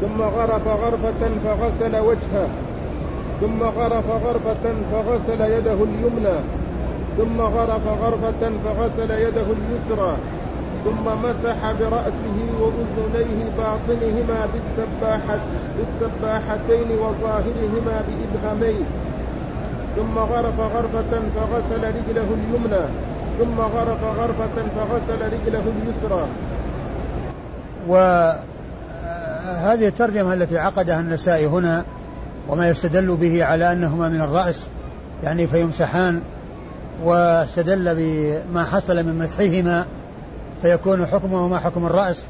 ثم 0.00 0.22
غرف 0.22 0.68
غرفة 0.68 1.28
فغسل 1.44 1.96
وجهه. 1.96 2.48
ثم 3.40 3.62
غرف 3.62 4.04
غرفة 4.10 4.74
فغسل 4.92 5.40
يده 5.40 5.84
اليمنى. 5.84 6.38
ثم 7.16 7.40
غرف 7.40 7.86
غرفة 7.86 8.50
فغسل 8.64 9.10
يده 9.10 9.46
اليسرى 9.58 10.16
ثم 10.84 11.04
مسح 11.22 11.72
برأسه 11.80 12.38
وأذنيه 12.60 13.44
باطنهما 13.58 14.48
بالسباحة 14.52 15.38
بالسباحتين 15.76 16.98
وظاهرهما 16.98 18.04
بإبهامين 18.06 18.86
ثم 19.96 20.18
غرف 20.18 20.60
غرفة 20.60 21.20
فغسل 21.36 21.84
رجله 21.84 22.26
اليمنى 22.34 22.84
ثم 23.38 23.60
غرف 23.60 24.04
غرفة 24.04 24.56
فغسل 24.76 25.32
رجله 25.32 25.62
اليسرى. 25.76 26.26
وهذه 27.88 29.88
الترجمة 29.88 30.32
التي 30.32 30.58
عقدها 30.58 31.00
النسائي 31.00 31.46
هنا 31.46 31.84
وما 32.48 32.68
يستدل 32.68 33.16
به 33.16 33.44
على 33.44 33.72
أنهما 33.72 34.08
من 34.08 34.20
الرأس 34.20 34.68
يعني 35.22 35.46
فيمسحان 35.46 36.20
واستدل 37.02 37.94
بما 37.94 38.64
حصل 38.64 39.06
من 39.06 39.18
مسحهما 39.18 39.86
فيكون 40.62 41.06
حكمه 41.06 41.48
ما 41.48 41.58
حكم 41.58 41.86
الرأس 41.86 42.28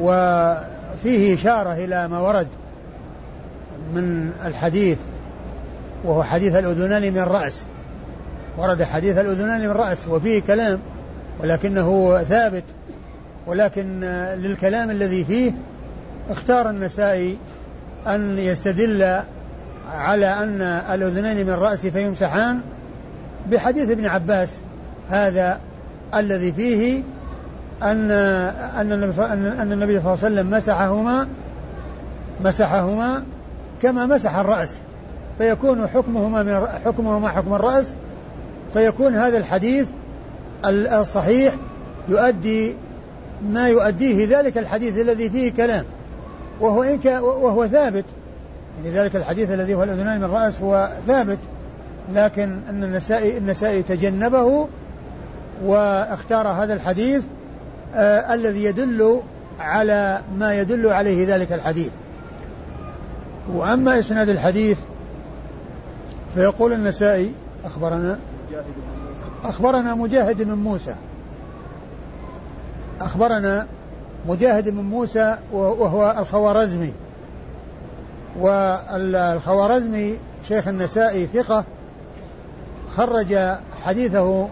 وفيه 0.00 1.34
إشارة 1.34 1.72
إلى 1.72 2.08
ما 2.08 2.20
ورد 2.20 2.48
من 3.94 4.32
الحديث 4.46 4.98
وهو 6.04 6.22
حديث 6.22 6.54
الأذنان 6.54 7.12
من 7.12 7.18
الرأس. 7.18 7.64
ورد 8.58 8.82
حديث 8.82 9.18
الأذنان 9.18 9.60
من 9.60 9.66
الرأس 9.66 10.08
وفيه 10.08 10.40
كلام 10.40 10.78
ولكنه 11.40 12.18
ثابت 12.28 12.64
ولكن 13.46 14.00
للكلام 14.38 14.90
الذي 14.90 15.24
فيه 15.24 15.52
اختار 16.30 16.70
النسائي 16.70 17.38
أن 18.06 18.38
يستدل 18.38 19.20
على 19.92 20.26
أن 20.26 20.62
الأذنين 20.62 21.46
من 21.46 21.52
الرأس 21.52 21.86
فيمسحان 21.86 22.60
بحديث 23.50 23.90
ابن 23.90 24.06
عباس 24.06 24.60
هذا 25.08 25.60
الذي 26.14 26.52
فيه 26.52 27.02
أن 27.82 28.10
أن 28.10 28.92
النبي 28.92 29.22
أن 29.22 29.72
النبي 29.72 30.00
صلى 30.00 30.12
الله 30.12 30.24
عليه 30.24 30.34
وسلم 30.34 30.50
مسحهما 30.50 31.28
مسحهما 32.44 33.24
كما 33.82 34.06
مسح 34.06 34.36
الرأس 34.36 34.78
فيكون 35.38 35.86
حكمهما 35.86 36.42
من 36.42 36.66
حكمهما 36.84 37.28
حكم 37.28 37.54
الرأس 37.54 37.94
فيكون 38.72 39.14
هذا 39.14 39.38
الحديث 39.38 39.88
الصحيح 40.64 41.54
يؤدي 42.08 42.74
ما 43.48 43.68
يؤديه 43.68 44.38
ذلك 44.38 44.58
الحديث 44.58 44.98
الذي 44.98 45.30
فيه 45.30 45.52
كلام 45.52 45.84
وهو 46.60 46.82
إن 46.82 46.98
وهو 47.20 47.66
ثابت. 47.66 48.04
يعني 48.76 48.98
ذلك 48.98 49.16
الحديث 49.16 49.50
الذي 49.50 49.74
هو 49.74 49.82
الأذنان 49.82 50.18
من 50.18 50.24
الرأس 50.24 50.62
هو 50.62 50.88
ثابت. 51.06 51.38
لكن 52.14 52.58
أن 52.68 52.84
النسائي 52.84 53.38
النسائي 53.38 53.82
تجنبه 53.82 54.68
واختار 55.64 56.48
هذا 56.48 56.74
الحديث 56.74 57.22
آه 57.94 58.34
الذي 58.34 58.64
يدل 58.64 59.20
على 59.60 60.20
ما 60.38 60.54
يدل 60.54 60.86
عليه 60.86 61.34
ذلك 61.34 61.52
الحديث. 61.52 61.90
وأما 63.54 63.98
إسناد 63.98 64.28
الحديث 64.28 64.78
فيقول 66.34 66.72
النسائي 66.72 67.32
أخبرنا 67.64 68.18
أخبرنا 69.44 69.94
مجاهد 69.94 70.42
بن 70.42 70.52
موسى. 70.52 70.94
أخبرنا 73.00 73.66
مجاهد 74.28 74.68
بن 74.68 74.80
موسى 74.80 75.36
وهو 75.52 76.16
الخوارزمي. 76.18 76.92
والخوارزمي 78.40 80.18
شيخ 80.42 80.68
النسائي 80.68 81.26
ثقة 81.26 81.64
خرج 82.96 83.36
حديثه 83.84 84.48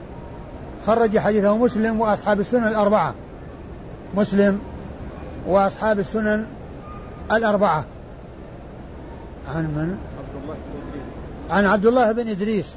خرج 0.86 1.18
حديثه 1.18 1.56
مسلم 1.56 2.00
وأصحاب 2.00 2.40
السنن 2.40 2.66
الأربعة. 2.66 3.14
مسلم 4.14 4.60
وأصحاب 5.46 5.98
السنن 5.98 6.46
الأربعة. 7.32 7.84
عن 9.48 9.64
من؟ 9.64 9.98
عبد 10.20 10.34
الله 10.36 10.52
بن 10.52 10.68
إدريس. 10.80 11.06
عن 11.50 11.64
عبد 11.64 11.82
الله 11.82 12.00
بن 12.30 12.44
إدريس. 12.44 12.76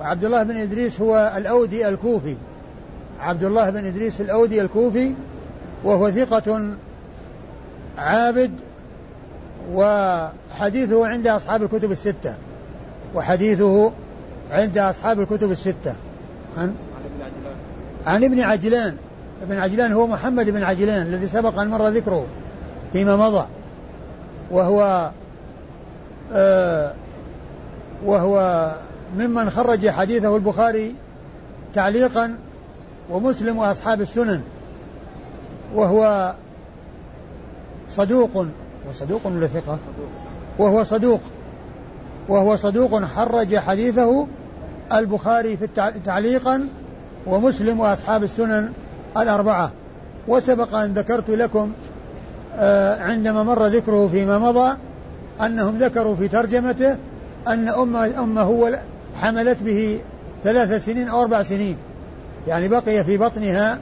وعبد 0.00 0.24
الله 0.24 0.42
بن 0.42 0.56
إدريس 0.56 1.00
هو 1.00 1.32
الأودي 1.36 1.88
الكوفي. 1.88 2.36
عبد 3.20 3.44
الله 3.44 3.70
بن 3.70 3.86
إدريس 3.86 4.20
الأودي 4.20 4.62
الكوفي 4.62 5.14
وهو 5.84 6.10
ثقة 6.10 6.76
عابد 7.98 8.52
وحديثه 9.72 11.06
عند 11.06 11.26
أصحاب 11.26 11.62
الكتب 11.62 11.92
الستة. 11.92 12.34
وحديثه 13.14 13.92
عند 14.52 14.78
أصحاب 14.78 15.20
الكتب 15.20 15.50
الستة. 15.50 15.94
عن 16.58 16.74
عن 18.06 18.24
ابن 18.24 18.40
عجلان. 18.40 18.96
ابن 19.42 19.58
عجلان 19.58 19.92
هو 19.92 20.06
محمد 20.06 20.50
بن 20.50 20.62
عجلان 20.62 21.06
الذي 21.06 21.28
سبق 21.28 21.58
أن 21.58 21.68
مر 21.68 21.88
ذكره 21.88 22.26
فيما 22.92 23.16
مضى. 23.16 23.46
وهو 24.50 25.10
آه 26.32 26.94
وهو 28.04 28.70
ممن 29.16 29.50
خرج 29.50 29.88
حديثه 29.88 30.36
البخاري 30.36 30.94
تعليقا 31.74 32.38
ومسلم 33.10 33.58
وأصحاب 33.58 34.00
السنن. 34.00 34.40
وهو 35.74 36.32
صدوق. 37.88 38.46
وصدوق 38.90 39.26
ولا 39.26 39.46
ثقة؟ 39.46 39.78
وهو 40.58 40.84
صدوق. 40.84 41.20
وهو 42.28 42.56
صدوق 42.56 43.04
حرج 43.04 43.56
حديثه 43.56 44.26
البخاري 44.92 45.56
في 45.56 45.68
تعليقا 46.04 46.68
ومسلم 47.26 47.80
وأصحاب 47.80 48.22
السنن 48.22 48.72
الأربعة. 49.16 49.70
وسبق 50.28 50.74
أن 50.74 50.94
ذكرت 50.94 51.30
لكم 51.30 51.72
آه، 52.56 53.02
عندما 53.02 53.42
مر 53.42 53.66
ذكره 53.66 54.08
فيما 54.08 54.38
مضى 54.38 54.76
أنهم 55.40 55.78
ذكروا 55.78 56.16
في 56.16 56.28
ترجمته 56.28 56.96
أن 57.48 57.68
أمه, 57.68 58.18
أمه 58.18 58.78
حملت 59.16 59.62
به 59.62 60.00
ثلاث 60.44 60.84
سنين 60.84 61.08
أو 61.08 61.22
أربع 61.22 61.42
سنين. 61.42 61.76
يعني 62.48 62.68
بقي 62.68 63.04
في 63.04 63.18
بطنها 63.18 63.78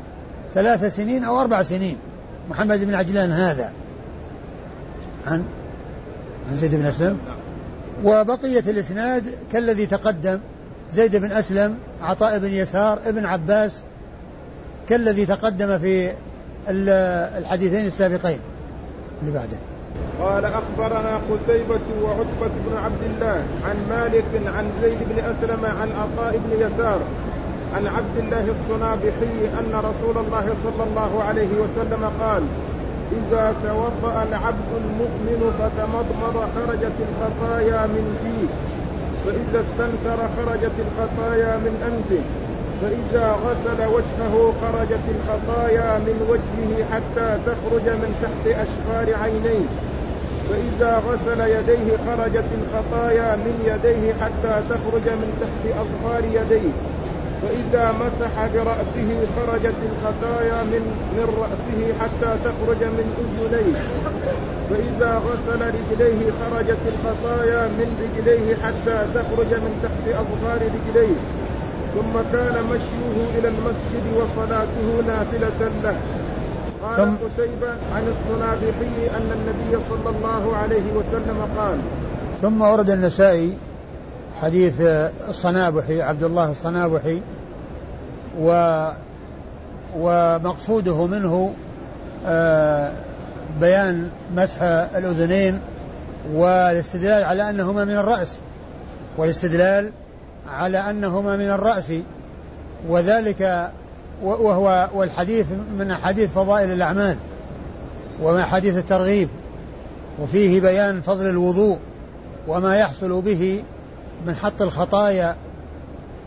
ثلاث 0.54 0.96
سنين 0.96 1.24
أو 1.24 1.40
أربع 1.40 1.62
سنين. 1.62 1.96
محمد 2.50 2.84
بن 2.84 2.94
عجلان 2.94 3.32
هذا. 3.32 3.72
عن 5.26 5.44
عن 6.50 6.56
زيد 6.56 6.74
بن 6.74 6.84
أسلم. 6.84 7.18
وبقية 8.04 8.64
الإسناد 8.70 9.24
كالذي 9.52 9.86
تقدم. 9.86 10.38
زيد 10.92 11.16
بن 11.16 11.32
أسلم 11.32 11.76
عطاء 12.02 12.38
بن 12.38 12.52
يسار 12.52 12.98
ابن 13.06 13.26
عباس 13.26 13.82
كالذي 14.88 15.26
تقدم 15.26 15.78
في 15.78 16.12
الحديثين 17.38 17.86
السابقين 17.86 18.38
اللي 19.22 19.32
بعده. 19.32 19.58
قال 20.20 20.44
أخبرنا 20.44 21.20
قتيبة 21.30 21.80
وعتبة 22.02 22.54
بن 22.66 22.76
عبد 22.84 23.02
الله 23.02 23.44
عن 23.64 23.76
مالك 23.90 24.54
عن 24.56 24.70
زيد 24.82 24.98
بن 24.98 25.18
أسلم 25.18 25.64
عن 25.64 25.92
عطاء 25.92 26.40
بن 26.44 26.66
يسار 26.66 27.00
عن 27.74 27.86
عبد 27.86 28.16
الله 28.18 28.50
الصنابحي 28.50 29.58
أن 29.58 29.72
رسول 29.74 30.24
الله 30.24 30.54
صلى 30.62 30.84
الله 30.90 31.22
عليه 31.22 31.48
وسلم 31.48 32.10
قال 32.20 32.42
إذا 33.12 33.54
توضأ 33.64 34.22
العبد 34.22 34.70
المؤمن 34.76 35.52
فتمضمض 35.58 36.48
خرجت 36.54 36.92
الخطايا 37.08 37.86
من 37.86 38.16
فيه. 38.22 38.79
فإذا 39.24 39.60
استنثر 39.60 40.18
خرجت 40.36 40.76
الخطايا 40.86 41.56
من 41.56 41.74
أنفه 41.88 42.22
فإذا 42.80 43.32
غسل 43.32 43.86
وجهه 43.86 44.52
خرجت 44.62 45.04
الخطايا 45.16 45.98
من 45.98 46.16
وجهه 46.30 46.84
حتى 46.92 47.38
تخرج 47.46 47.88
من 47.88 48.14
تحت 48.22 48.56
أشفار 48.56 49.16
عينيه. 49.22 49.66
فإذا 50.48 51.02
غسل 51.08 51.40
يديه 51.40 51.96
خرجت 52.06 52.48
الخطايا 52.60 53.36
من 53.36 53.54
يديه 53.64 54.12
حتى 54.12 54.62
تخرج 54.70 55.06
من 55.08 55.30
تحت 55.40 55.76
أظفار 55.82 56.24
يديه. 56.24 56.72
فإذا 57.42 57.92
مسح 57.92 58.46
برأسه 58.54 59.26
خرجت 59.36 59.78
الخطايا 59.90 60.62
من 60.62 60.82
من 61.16 61.26
رأسه 61.40 61.94
حتى 62.00 62.38
تخرج 62.44 62.84
من 62.84 63.06
أذنيه. 63.20 63.80
فإذا 64.70 65.18
غسل 65.18 65.60
رجليه 65.60 66.30
خرجت 66.40 66.78
الخطايا 66.86 67.68
من 67.68 67.88
رجليه 68.04 68.54
حتى 68.54 69.06
تخرج 69.14 69.54
من 69.54 69.72
تحت 69.82 70.14
أظفار 70.14 70.60
رجليه 70.62 71.16
ثم 71.94 72.32
كان 72.32 72.64
مشيه 72.64 73.38
إلى 73.38 73.48
المسجد 73.48 74.04
وصلاته 74.16 75.06
نافلة 75.06 75.70
له. 75.84 75.96
قال 76.82 77.16
قتيبة 77.18 77.70
عن 77.94 78.08
الصنابحي 78.08 79.16
أن 79.16 79.30
النبي 79.32 79.82
صلى 79.82 80.16
الله 80.16 80.56
عليه 80.56 80.92
وسلم 80.94 81.48
قال 81.58 81.78
ثم 82.42 82.62
ورد 82.62 82.90
النسائي 82.90 83.58
حديث 84.42 84.80
الصنابحي 85.28 86.02
عبد 86.02 86.22
الله 86.22 86.50
الصنابحي 86.50 87.20
و 88.40 88.50
ومقصوده 89.98 91.06
منه 91.06 91.52
آه، 92.26 92.92
بيان 93.60 94.10
مسح 94.34 94.62
الأذنين 94.96 95.60
والاستدلال 96.32 97.24
على 97.24 97.50
أنهما 97.50 97.84
من 97.84 97.96
الرأس 97.96 98.38
والاستدلال 99.18 99.90
على 100.48 100.78
أنهما 100.78 101.36
من 101.36 101.50
الرأس 101.50 101.92
وذلك 102.88 103.70
وهو 104.22 104.88
والحديث 104.94 105.46
من 105.78 105.94
حديث 105.94 106.30
فضائل 106.30 106.70
الأعمال 106.72 107.16
وما 108.22 108.44
حديث 108.44 108.76
الترغيب 108.76 109.28
وفيه 110.18 110.60
بيان 110.60 111.00
فضل 111.00 111.26
الوضوء 111.26 111.78
وما 112.48 112.76
يحصل 112.76 113.22
به 113.22 113.62
من 114.26 114.36
حط 114.36 114.62
الخطايا 114.62 115.36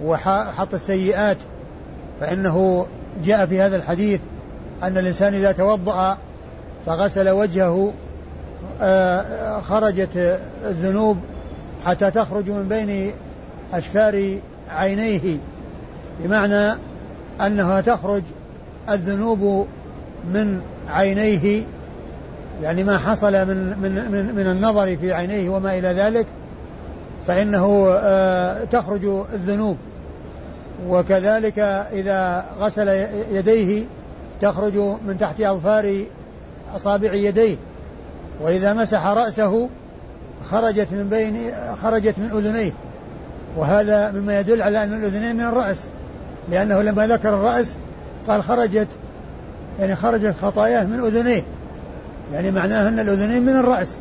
وحط 0.04 0.74
السيئات 0.74 1.38
فإنه 2.20 2.86
جاء 3.24 3.46
في 3.46 3.62
هذا 3.62 3.76
الحديث 3.76 4.22
أن 4.84 4.98
الإنسان 4.98 5.34
إذا 5.34 5.52
توضأ 5.52 6.18
فغسل 6.86 7.30
وجهه 7.30 7.94
آه، 8.82 9.62
خرجت 9.62 10.40
الذنوب 10.66 11.18
حتى 11.86 12.12
تخرج 12.12 12.50
من 12.50 12.68
بين 12.68 13.12
أشفار 13.74 14.40
عينيه. 14.70 15.38
بمعنى 16.20 16.78
أنها 17.42 17.82
تخرج 17.82 18.24
الذنوب 18.90 19.68
من 20.34 20.62
عينيه 20.90 21.64
يعني 22.62 22.84
ما 22.84 22.98
حصل 22.98 23.32
من 23.32 23.80
من 23.82 24.12
من, 24.12 24.36
من 24.36 24.48
النظر 24.48 24.98
في 24.98 25.14
عينيه 25.14 25.50
وما 25.50 25.78
إلى 25.78 25.88
ذلك 25.88 26.28
فإنه 27.28 27.88
آه، 27.90 28.64
تخرج 28.64 29.06
الذنوب. 29.34 29.78
وكذلك 30.88 31.60
إذا 31.92 32.46
غسل 32.60 32.88
يديه 33.32 33.86
تخرج 34.42 34.78
من 34.78 35.18
تحت 35.20 35.42
أظفار 35.42 36.06
أصابع 36.76 37.14
يديه 37.14 37.58
وإذا 38.42 38.74
مسح 38.74 39.06
رأسه 39.06 39.70
خرجت 40.52 40.88
من 40.92 41.10
بين 41.10 41.52
خرجت 41.84 42.20
من 42.20 42.32
أذنيه. 42.32 42.72
وهذا 43.58 44.12
مما 44.12 44.40
يدل 44.40 44.62
على 44.62 44.84
أن 44.84 44.94
الأذنين 44.94 45.36
من 45.36 45.44
الرأس 45.44 45.88
لأنه 46.50 46.82
لما 46.82 47.08
ذكر 47.08 47.30
الرأس 47.30 47.78
قال 48.28 48.44
خرجت 48.44 48.88
يعني 49.80 49.96
خرجت 49.96 50.36
خطاياه 50.42 50.84
من 50.86 51.00
أذنيه. 51.00 51.44
يعني 52.34 52.52
معناه 52.52 52.88
أن 52.88 53.00
الأذنين 53.00 53.46
من 53.46 53.56
الرأس 53.56 53.98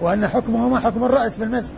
وأن 0.00 0.26
حكمهما 0.28 0.80
حكم 0.80 1.04
الرأس 1.04 1.36
في 1.36 1.44
المسح. 1.44 1.72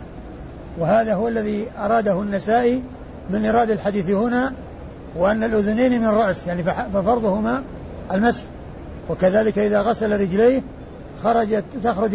وهذا 0.79 1.13
هو 1.13 1.27
الذي 1.27 1.67
أراده 1.77 2.21
النسائي 2.21 2.83
من 3.29 3.45
إراد 3.45 3.69
الحديث 3.69 4.09
هنا 4.09 4.53
وأن 5.17 5.43
الأذنين 5.43 6.01
من 6.01 6.07
الرأس 6.07 6.47
يعني 6.47 6.63
ففرضهما 6.63 7.63
المسح. 8.11 8.43
وكذلك 9.09 9.59
إذا 9.59 9.81
غسل 9.81 10.21
رجليه 10.21 10.61
خرجت 11.23 11.63
تخرج 11.83 12.11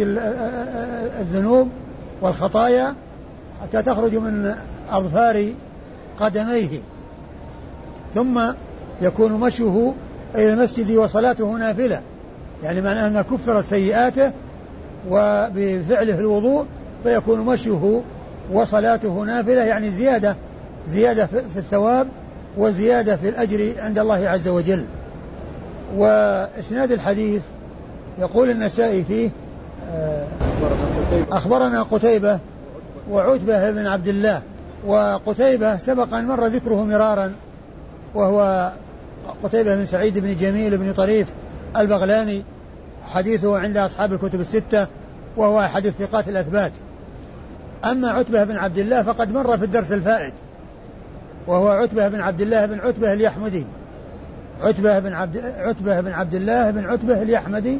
الذنوب 1.19 1.69
والخطايا 2.21 2.95
حتى 3.61 3.81
تخرج 3.81 4.15
من 4.15 4.55
أظفار 4.91 5.45
قدميه. 6.19 6.79
ثم 8.15 8.41
يكون 9.01 9.31
مشيه 9.31 9.93
إلى 10.35 10.53
المسجد 10.53 10.91
وصلاته 10.91 11.57
نافلة. 11.57 12.01
يعني 12.63 12.81
معناه 12.81 13.07
أن 13.07 13.21
كفرت 13.21 13.65
سيئاته 13.65 14.31
وبفعله 15.09 16.19
الوضوء 16.19 16.65
فيكون 17.03 17.39
مشيه 17.39 18.01
وصلاته 18.51 19.23
نافلة 19.23 19.63
يعني 19.63 19.91
زيادة 19.91 20.35
زيادة 20.87 21.25
في 21.25 21.57
الثواب 21.57 22.07
وزيادة 22.57 23.15
في 23.15 23.29
الأجر 23.29 23.73
عند 23.77 23.99
الله 23.99 24.29
عز 24.29 24.47
وجل. 24.47 24.85
وإسناد 25.95 26.91
الحديث 26.91 27.41
يقول 28.19 28.49
النسائي 28.49 29.03
فيه 29.03 29.29
آه، 29.93 30.27
أخبرنا 31.31 31.83
قتيبة 31.83 32.39
وعتبة 33.11 33.71
بن 33.71 33.87
عبد 33.87 34.07
الله 34.07 34.41
وقتيبة 34.87 35.77
سبق 35.77 36.13
أن 36.13 36.27
مر 36.27 36.45
ذكره 36.45 36.85
مرارا 36.85 37.33
وهو 38.15 38.71
قتيبة 39.43 39.75
بن 39.75 39.85
سعيد 39.85 40.17
بن 40.17 40.35
جميل 40.35 40.77
بن 40.77 40.93
طريف 40.93 41.33
البغلاني 41.77 42.43
حديثه 43.03 43.59
عند 43.59 43.77
أصحاب 43.77 44.13
الكتب 44.13 44.39
الستة 44.39 44.87
وهو 45.37 45.61
حديث 45.61 45.93
ثقات 45.93 46.27
الأثبات. 46.27 46.71
أما 47.85 48.09
عتبة 48.09 48.43
بن 48.43 48.57
عبد 48.57 48.77
الله 48.77 49.03
فقد 49.03 49.33
مر 49.33 49.57
في 49.57 49.65
الدرس 49.65 49.91
الفائت 49.91 50.33
وهو 51.47 51.69
عتبة 51.69 52.07
بن 52.07 52.21
عبد 52.21 52.41
الله 52.41 52.65
بن 52.65 52.79
عتبة 52.79 53.13
اليحمدي. 53.13 53.65
عتبة 54.61 54.99
بن 54.99 55.13
عبد 55.13 55.37
عتبة 55.57 56.01
بن 56.01 56.11
عبد 56.11 56.35
الله 56.35 56.71
بن 56.71 56.85
عتبة 56.85 57.21
اليحمدي 57.21 57.79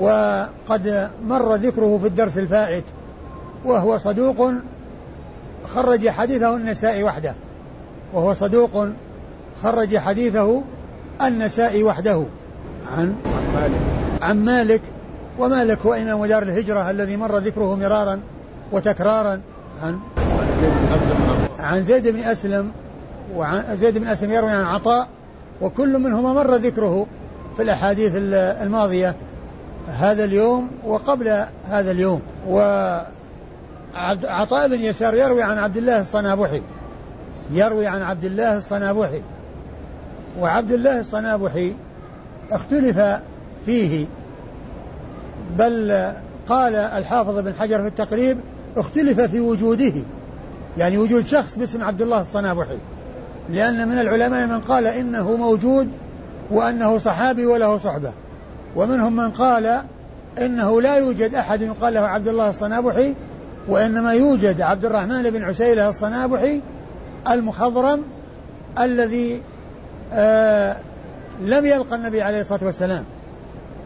وقد 0.00 1.10
مر 1.26 1.54
ذكره 1.54 1.98
في 1.98 2.06
الدرس 2.06 2.38
الفائت 2.38 2.84
وهو 3.64 3.98
صدوق 3.98 4.52
خرج 5.64 6.08
حديثه 6.08 6.56
النسائي 6.56 7.02
وحده 7.02 7.34
وهو 8.12 8.34
صدوق 8.34 8.88
خرج 9.62 9.98
حديثه 9.98 10.62
النسائي 11.22 11.82
وحده. 11.82 12.22
عن؟ 12.96 13.16
عن 13.26 13.54
مالك. 13.54 13.80
عن 14.22 14.44
مالك 14.44 14.80
ومالك 15.38 15.78
هو 15.86 15.94
إمام 15.94 16.26
دار 16.26 16.42
الهجرة 16.42 16.90
الذي 16.90 17.16
مر 17.16 17.36
ذكره 17.36 17.76
مرارا 17.76 18.20
وتكرارا. 18.72 19.40
عن؟ 19.82 19.98
عن 21.58 21.82
زيد 21.82 22.08
بن 22.08 22.20
أسلم. 22.20 22.72
وعن 23.36 23.76
زيد 23.76 23.98
بن 23.98 24.06
أسلم 24.06 24.32
يروي 24.32 24.50
عن 24.50 24.64
عطاء 24.64 25.08
وكل 25.60 25.98
منهما 25.98 26.32
مر 26.32 26.54
ذكره 26.54 27.06
في 27.56 27.62
الأحاديث 27.62 28.12
الماضية 28.62 29.16
هذا 29.88 30.24
اليوم 30.24 30.70
وقبل 30.84 31.44
هذا 31.68 31.90
اليوم. 31.90 32.22
وعطاء 32.48 33.08
بن 34.68 34.80
يسار 34.80 35.14
يروي 35.14 35.42
عن 35.42 35.58
عبد 35.58 35.76
الله 35.76 36.00
الصنابحي 36.00 36.62
يروي 37.50 37.86
عن 37.86 38.02
عبد 38.02 38.24
الله 38.24 38.56
الصنابحي 38.56 39.22
وعبد 40.40 40.72
الله 40.72 41.00
الصنابحي 41.00 41.72
اختلف 42.52 43.00
فيه 43.66 44.06
بل 45.58 46.12
قال 46.48 46.76
الحافظ 46.76 47.38
بن 47.38 47.54
حجر 47.54 47.80
في 47.80 47.86
التقريب 47.86 48.38
اختلف 48.76 49.20
في 49.20 49.40
وجوده. 49.40 49.92
يعني 50.78 50.98
وجود 50.98 51.26
شخص 51.26 51.58
باسم 51.58 51.84
عبد 51.84 52.02
الله 52.02 52.22
الصنابحي 52.22 52.76
لأن 53.50 53.88
من 53.88 53.98
العلماء 53.98 54.46
من 54.46 54.60
قال 54.60 54.86
إنه 54.86 55.36
موجود 55.36 55.88
وأنه 56.50 56.98
صحابي 56.98 57.46
وله 57.46 57.78
صحبة. 57.78 58.12
ومنهم 58.76 59.16
من 59.16 59.30
قال 59.30 59.82
إنه 60.38 60.82
لا 60.82 60.96
يوجد 60.96 61.34
أحد 61.34 61.62
يقال 61.62 61.94
له 61.94 62.00
عبد 62.00 62.28
الله 62.28 62.50
الصنابحي 62.50 63.14
وإنما 63.68 64.12
يوجد 64.12 64.60
عبد 64.60 64.84
الرحمن 64.84 65.30
بن 65.30 65.44
عسيلة 65.44 65.88
الصنابحي 65.88 66.60
المخضرم 67.30 68.02
الذي 68.78 69.42
آه 70.12 70.76
لم 71.42 71.66
يلقى 71.66 71.96
النبي 71.96 72.22
عليه 72.22 72.40
الصلاة 72.40 72.64
والسلام. 72.64 73.04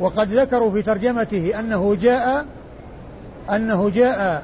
وقد 0.01 0.33
ذكروا 0.33 0.71
في 0.71 0.83
ترجمته 0.83 1.61
أنه 1.61 1.95
جاء 2.01 2.45
أنه 3.51 3.91
جاء 3.91 4.43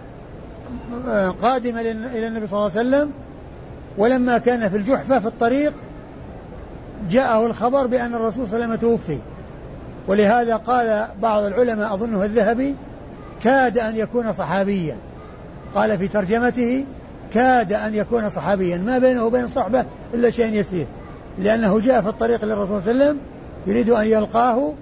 آه، 1.09 1.29
قادما 1.29 1.81
إلى 1.81 2.27
النبي 2.27 2.47
صلى 2.47 2.59
الله 2.59 2.71
عليه 2.79 2.89
وسلم 2.89 3.11
ولما 3.99 4.39
كان 4.39 4.69
في 4.69 4.77
الجحفة 4.77 5.19
في 5.19 5.27
الطريق 5.27 5.73
جاءه 7.11 7.47
الخبر 7.47 7.87
بأن 7.87 8.15
الرسول 8.15 8.49
صلى 8.49 8.55
الله 8.57 8.67
عليه 8.67 8.77
وسلم 8.77 8.91
توفي. 8.91 9.19
ولهذا 10.09 10.57
قال 10.57 11.09
بعض 11.23 11.43
العلماء 11.43 11.95
أظنه 11.95 12.25
الذهبي 12.25 12.75
كاد 13.43 13.79
أن 13.79 13.97
يكون 13.97 14.33
صحابيا. 14.33 14.97
قال 15.75 15.99
في 15.99 16.09
ترجمته 16.09 16.85
كاد 17.35 17.73
أن 17.73 17.95
يكون 17.95 18.29
صحابيا. 18.29 18.79
ما 18.79 18.99
بينه 18.99 19.25
وبين 19.25 19.45
الصحبة 19.45 19.85
إلا 20.15 20.31
شيء 20.31 20.55
يسير. 20.55 20.87
لأنه 21.39 21.81
جاء 21.81 22.03
في 22.03 22.09
الطريق 22.09 22.45
للرسول 22.45 22.83
صلى 22.83 22.91
الله 22.91 23.05
عليه 23.05 23.11
وسلم 23.11 23.19
يريد 23.67 23.91
أن 23.91 24.07
يلقاه. 24.07 24.73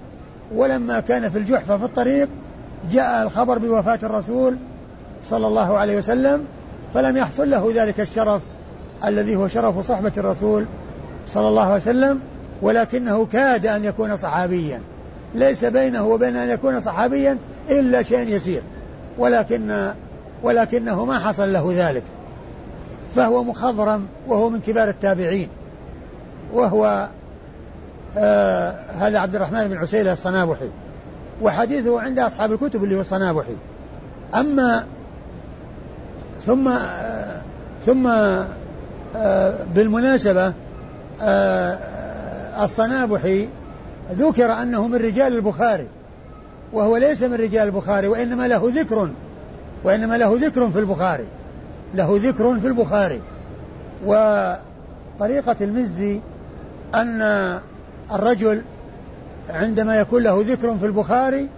ولما 0.54 1.00
كان 1.00 1.30
في 1.30 1.38
الجحفة 1.38 1.76
في 1.76 1.84
الطريق 1.84 2.28
جاء 2.90 3.22
الخبر 3.22 3.58
بوفاة 3.58 3.98
الرسول 4.02 4.56
صلى 5.30 5.46
الله 5.46 5.78
عليه 5.78 5.98
وسلم 5.98 6.44
فلم 6.94 7.16
يحصل 7.16 7.50
له 7.50 7.72
ذلك 7.74 8.00
الشرف. 8.00 8.42
الذي 9.08 9.36
هو 9.36 9.48
شرف 9.48 9.88
صحبة 9.88 10.12
الرسول 10.16 10.66
صلى 11.26 11.48
الله 11.48 11.62
عليه 11.62 11.74
وسلم 11.74 12.20
ولكنه 12.62 13.26
كاد 13.26 13.66
أن 13.66 13.84
يكون 13.84 14.16
صحابيا. 14.16 14.80
ليس 15.34 15.64
بينه 15.64 16.06
وبين 16.06 16.36
أن 16.36 16.48
يكون 16.48 16.80
صحابيا 16.80 17.38
إلا 17.70 18.02
شيء 18.02 18.28
يسير. 18.28 18.62
ولكن 19.18 19.92
ولكنه 20.42 21.04
ما 21.04 21.18
حصل 21.18 21.52
له 21.52 21.72
ذلك. 21.76 22.02
فهو 23.16 23.44
مخضرم 23.44 24.06
وهو 24.28 24.50
من 24.50 24.60
كبار 24.60 24.88
التابعين. 24.88 25.48
وهو 26.52 27.08
آه 28.18 28.74
هذا 28.98 29.18
عبد 29.18 29.34
الرحمن 29.34 29.68
بن 29.68 29.76
عسيلة 29.76 30.12
الصنابحي. 30.12 30.68
وحديثه 31.42 32.00
عند 32.00 32.18
أصحاب 32.18 32.52
الكتب 32.52 32.84
اللي 32.84 32.96
هو 32.96 33.00
الصنابحي. 33.00 33.56
أما 34.34 34.86
ثم 36.46 36.68
آه 36.68 37.40
ثم 37.86 38.06
بالمناسبة 39.74 40.52
آه 41.22 41.78
الصنابحي 42.64 43.48
ذكر 44.12 44.52
أنه 44.52 44.86
من 44.86 44.94
رجال 44.94 45.34
البخاري 45.34 45.88
وهو 46.72 46.96
ليس 46.96 47.22
من 47.22 47.34
رجال 47.34 47.66
البخاري 47.66 48.08
وإنما 48.08 48.48
له 48.48 48.72
ذكر 48.74 49.10
وإنما 49.84 50.16
له 50.16 50.38
ذكر 50.40 50.70
في 50.70 50.78
البخاري 50.78 51.26
له 51.94 52.20
ذكر 52.22 52.60
في 52.60 52.66
البخاري. 52.66 53.20
وطريقة 54.06 55.56
المزي 55.60 56.20
أن 56.94 57.22
الرجل 58.12 58.62
عندما 59.50 60.00
يكون 60.00 60.22
له 60.22 60.44
ذكر 60.46 60.78
في 60.78 60.86
البخاري 60.86 61.48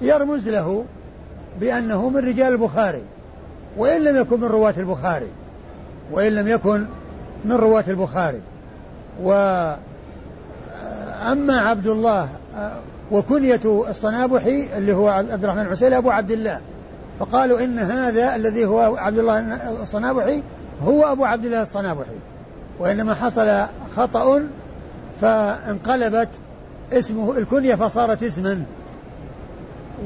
يرمز 0.00 0.48
له 0.48 0.84
بأنه 1.60 2.08
من 2.08 2.16
رجال 2.16 2.52
البخاري 2.52 3.02
وإن 3.76 4.04
لم 4.04 4.16
يكن 4.16 4.40
من 4.40 4.46
رواة 4.46 4.74
البخاري. 4.76 5.28
وإن 6.12 6.32
لم 6.32 6.48
يكن 6.48 6.86
من 7.44 7.52
رواة 7.52 7.84
البخاري. 7.88 8.40
و 9.22 9.32
أما 11.32 11.60
عبد 11.60 11.86
الله 11.86 12.28
وكنية 13.12 13.60
الصنابحي 13.64 14.66
اللي 14.76 14.92
هو 14.92 15.08
عبد 15.08 15.44
الرحمن 15.44 15.62
العسيلي 15.62 15.96
أبو 15.98 16.10
عبد 16.10 16.30
الله. 16.30 16.60
فقالوا 17.18 17.64
إن 17.64 17.78
هذا 17.78 18.36
الذي 18.36 18.64
هو 18.64 18.96
عبد 18.96 19.18
الله 19.18 19.38
الصنابحي 19.82 20.42
هو 20.82 21.12
أبو 21.12 21.24
عبد 21.24 21.44
الله 21.44 21.62
الصنابحي. 21.62 22.16
وإنما 22.78 23.14
حصل 23.14 23.66
خطأ 23.96 24.42
فانقلبت 25.20 26.28
اسمه 26.92 27.38
الكنية 27.38 27.74
فصارت 27.74 28.22
اسما. 28.22 28.62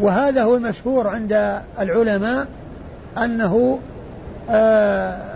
وهذا 0.00 0.42
هو 0.42 0.56
المشهور 0.56 1.08
عند 1.08 1.60
العلماء 1.80 2.46
أنه 3.18 3.80
آه 4.50 5.29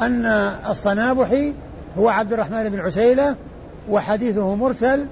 أن 0.00 0.26
الصنابحي 0.70 1.54
هو 1.98 2.08
عبد 2.08 2.32
الرحمن 2.32 2.68
بن 2.68 2.80
عسيلة 2.80 3.36
وحديثه 3.90 4.54
مرسل 4.54 5.06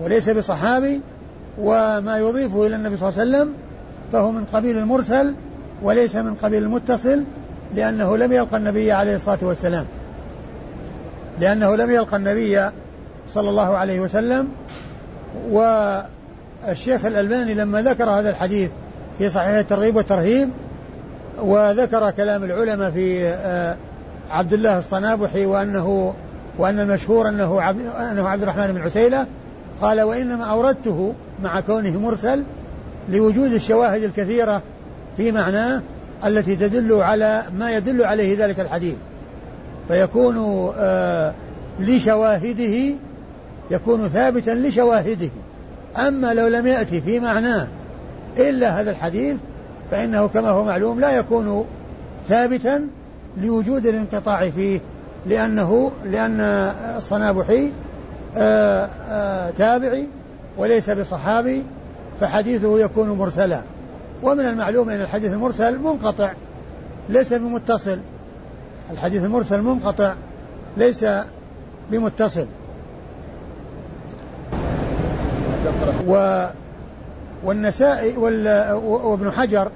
وليس 0.00 0.30
بصحابي 0.30 1.00
وما 1.58 2.18
يضيفه 2.18 2.66
إلى 2.66 2.76
النبي 2.76 2.96
صلى 2.96 3.08
الله 3.08 3.20
عليه 3.20 3.30
وسلم 3.30 3.54
فهو 4.12 4.32
من 4.32 4.44
قبيل 4.52 4.78
المرسل 4.78 5.34
وليس 5.82 6.16
من 6.16 6.34
قبيل 6.34 6.62
المتصل 6.62 7.24
لأنه 7.74 8.16
لم 8.16 8.32
يلقى 8.32 8.56
النبي 8.56 8.92
عليه 8.92 9.14
الصلاة 9.14 9.38
والسلام. 9.42 9.86
لأنه 11.40 11.76
لم 11.76 11.90
يلقى 11.90 12.16
النبي 12.16 12.70
صلى 13.28 13.50
الله 13.50 13.76
عليه 13.76 14.00
وسلم 14.00 14.48
والشيخ 15.50 17.04
الألباني 17.04 17.54
لما 17.54 17.82
ذكر 17.82 18.10
هذا 18.10 18.30
الحديث 18.30 18.70
في 19.18 19.28
صحيح 19.28 19.48
الترغيب 19.48 19.96
والترهيب 19.96 20.50
وذكر 21.38 22.10
كلام 22.10 22.44
العلماء 22.44 22.90
في 22.90 23.24
آه، 23.28 23.76
عبد 24.32 24.52
الله 24.52 24.78
الصنابحي 24.78 25.46
وأنه 25.46 26.14
وأن 26.58 26.80
المشهور 26.80 27.28
أنه 27.28 27.60
عبد, 27.60 27.86
أنه 27.86 28.28
عبد 28.28 28.42
الرحمن 28.42 28.72
بن 28.72 28.80
عسيلة 28.80 29.26
قال 29.82 30.00
وإنما 30.00 30.44
أوردته 30.44 31.14
مع 31.42 31.60
كونه 31.60 32.00
مرسل 32.00 32.44
لوجود 33.08 33.52
الشواهد 33.52 34.02
الكثيرة 34.02 34.62
في 35.16 35.32
معناه 35.32 35.82
التي 36.24 36.56
تدل 36.56 36.92
على 36.92 37.42
ما 37.54 37.76
يدل 37.76 38.04
عليه 38.04 38.44
ذلك 38.44 38.60
الحديث. 38.60 38.94
فيكون 39.88 40.68
آه 40.78 41.32
لشواهده 41.80 42.94
يكون 43.70 44.08
ثابتا 44.08 44.50
لشواهده. 44.50 45.30
أما 45.96 46.34
لو 46.34 46.46
لم 46.46 46.66
يأتي 46.66 47.00
في 47.00 47.20
معناه 47.20 47.68
إلا 48.38 48.80
هذا 48.80 48.90
الحديث 48.90 49.36
فإنه 49.90 50.28
كما 50.28 50.48
هو 50.48 50.64
معلوم 50.64 51.00
لا 51.00 51.10
يكون 51.10 51.64
ثابتا 52.28 52.88
لوجود 53.36 53.86
الانقطاع 53.86 54.50
فيه 54.50 54.80
لأنه 55.26 55.92
لأن 56.04 56.40
الصنابحي 56.96 57.72
آآ 58.36 58.88
آآ 59.10 59.50
تابعي 59.50 60.06
وليس 60.58 60.90
بصحابي 60.90 61.64
فحديثه 62.20 62.80
يكون 62.80 63.10
مرسلا. 63.10 63.60
ومن 64.22 64.46
المعلوم 64.46 64.90
أن 64.90 65.00
الحديث 65.00 65.32
المرسل 65.32 65.78
منقطع 65.78 66.32
ليس 67.08 67.32
بمتصل. 67.32 67.98
الحديث 68.90 69.24
المرسل 69.24 69.62
منقطع 69.62 70.14
ليس 70.76 71.06
بمتصل. 71.90 72.46
و 76.06 76.44
والنسائي 77.44 78.16
وابن 78.16 79.30
حجر 79.32 79.70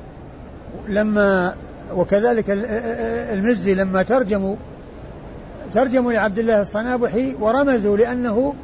لما 0.88 1.54
وكذلك 1.94 2.44
المزي 2.48 3.74
لما 3.74 4.02
ترجموا 4.02 4.56
ترجموا 5.74 6.12
لعبد 6.12 6.38
الله 6.38 6.60
الصنابحي 6.60 7.34
ورمزوا 7.40 7.96
لأنه 7.96 8.54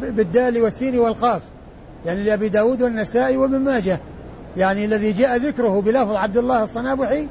بالدال 0.00 0.62
والسين 0.62 0.98
والقاف. 0.98 1.42
يعني 2.06 2.22
لأبي 2.22 2.48
داود 2.48 2.82
والنسائي 2.82 3.36
وابن 3.36 3.58
ماجه. 3.58 4.00
يعني 4.56 4.84
الذي 4.84 5.12
جاء 5.12 5.36
ذكره 5.36 5.80
بلفظ 5.80 6.14
عبد 6.14 6.36
الله 6.36 6.62
الصنابحي 6.64 7.26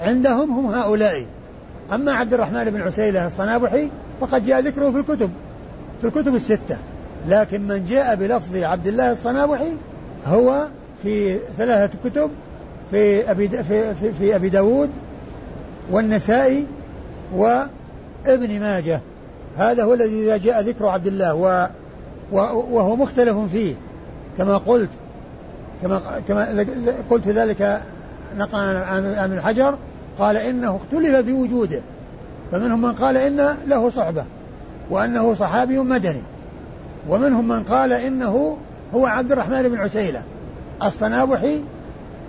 عندهم 0.00 0.50
هم 0.50 0.74
هؤلاء. 0.74 1.26
أما 1.92 2.12
عبد 2.12 2.34
الرحمن 2.34 2.64
بن 2.64 2.82
عسيلة 2.82 3.26
الصنابحي 3.26 3.88
فقد 4.20 4.46
جاء 4.46 4.60
ذكره 4.60 4.90
في 4.90 4.96
الكتب 4.96 5.30
في 6.00 6.06
الكتب 6.06 6.34
الستة. 6.34 6.78
لكن 7.28 7.68
من 7.68 7.84
جاء 7.84 8.14
بلفظ 8.16 8.56
عبد 8.56 8.86
الله 8.86 9.12
الصنابحي 9.12 9.72
هو 10.26 10.66
في 11.02 11.38
ثلاثة 11.58 11.98
كتب 12.04 12.30
في 12.90 13.30
أبي 13.30 13.48
في, 13.48 13.94
في, 13.94 14.12
في 14.12 14.36
أبي 14.36 14.48
داود 14.48 14.90
والنسائي 15.90 16.66
وابن 17.34 18.60
ماجه. 18.60 19.00
هذا 19.56 19.84
هو 19.84 19.94
الذي 19.94 20.24
إذا 20.24 20.36
جاء 20.36 20.60
ذكر 20.60 20.86
عبد 20.86 21.06
الله 21.06 21.34
و 21.34 21.68
وهو 22.70 22.96
مختلف 22.96 23.38
فيه. 23.38 23.74
كما 24.38 24.56
قلت 24.56 24.90
كما 25.82 26.00
كما 26.28 26.64
قلت 27.10 27.28
ذلك 27.28 27.80
نقلا 28.36 28.86
عن 28.86 29.04
ابن 29.04 29.40
حجر 29.40 29.78
قال 30.18 30.36
إنه 30.36 30.76
اختلف 30.76 31.16
في 31.16 31.32
وجوده 31.32 31.82
فمنهم 32.52 32.82
من 32.82 32.92
قال 32.92 33.16
إن 33.16 33.56
له 33.66 33.90
صحبة 33.90 34.24
وأنه 34.90 35.34
صحابي 35.34 35.78
مدني. 35.78 36.22
ومنهم 37.08 37.48
من 37.48 37.62
قال 37.62 37.92
إنه 37.92 38.58
هو 38.94 39.06
عبد 39.06 39.32
الرحمن 39.32 39.68
بن 39.68 39.78
عسيلة 39.78 40.22
الصنابحي 40.82 41.62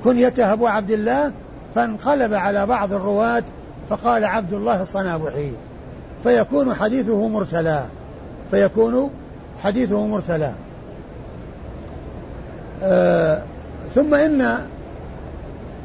كنيته 0.05 0.53
ابو 0.53 0.67
عبد 0.67 0.91
الله 0.91 1.31
فانقلب 1.75 2.33
على 2.33 2.65
بعض 2.65 2.93
الرواة 2.93 3.43
فقال 3.89 4.25
عبد 4.25 4.53
الله 4.53 4.81
الصنابحي 4.81 5.51
فيكون 6.23 6.73
حديثه 6.73 7.27
مرسلا. 7.27 7.83
فيكون 8.51 9.09
حديثه 9.59 10.07
مرسلا. 10.07 10.51
آه 12.83 13.41
ثم 13.95 14.13
إن 14.13 14.65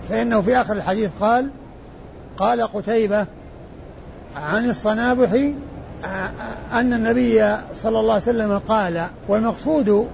فإنه 0.09 0.41
في 0.41 0.57
آخر 0.57 0.75
الحديث 0.75 1.11
قال 1.21 1.51
قال 2.37 2.63
قتيبة 2.63 3.27
عن 4.37 4.71
الصنابحي 4.71 5.55
أن 6.73 6.93
النبي 6.93 7.57
صلى 7.75 8.01
الله 8.01 8.13
عليه 8.13 8.23
وسلم 8.23 8.59
قال 8.59 9.07
والمقصود 9.29 10.09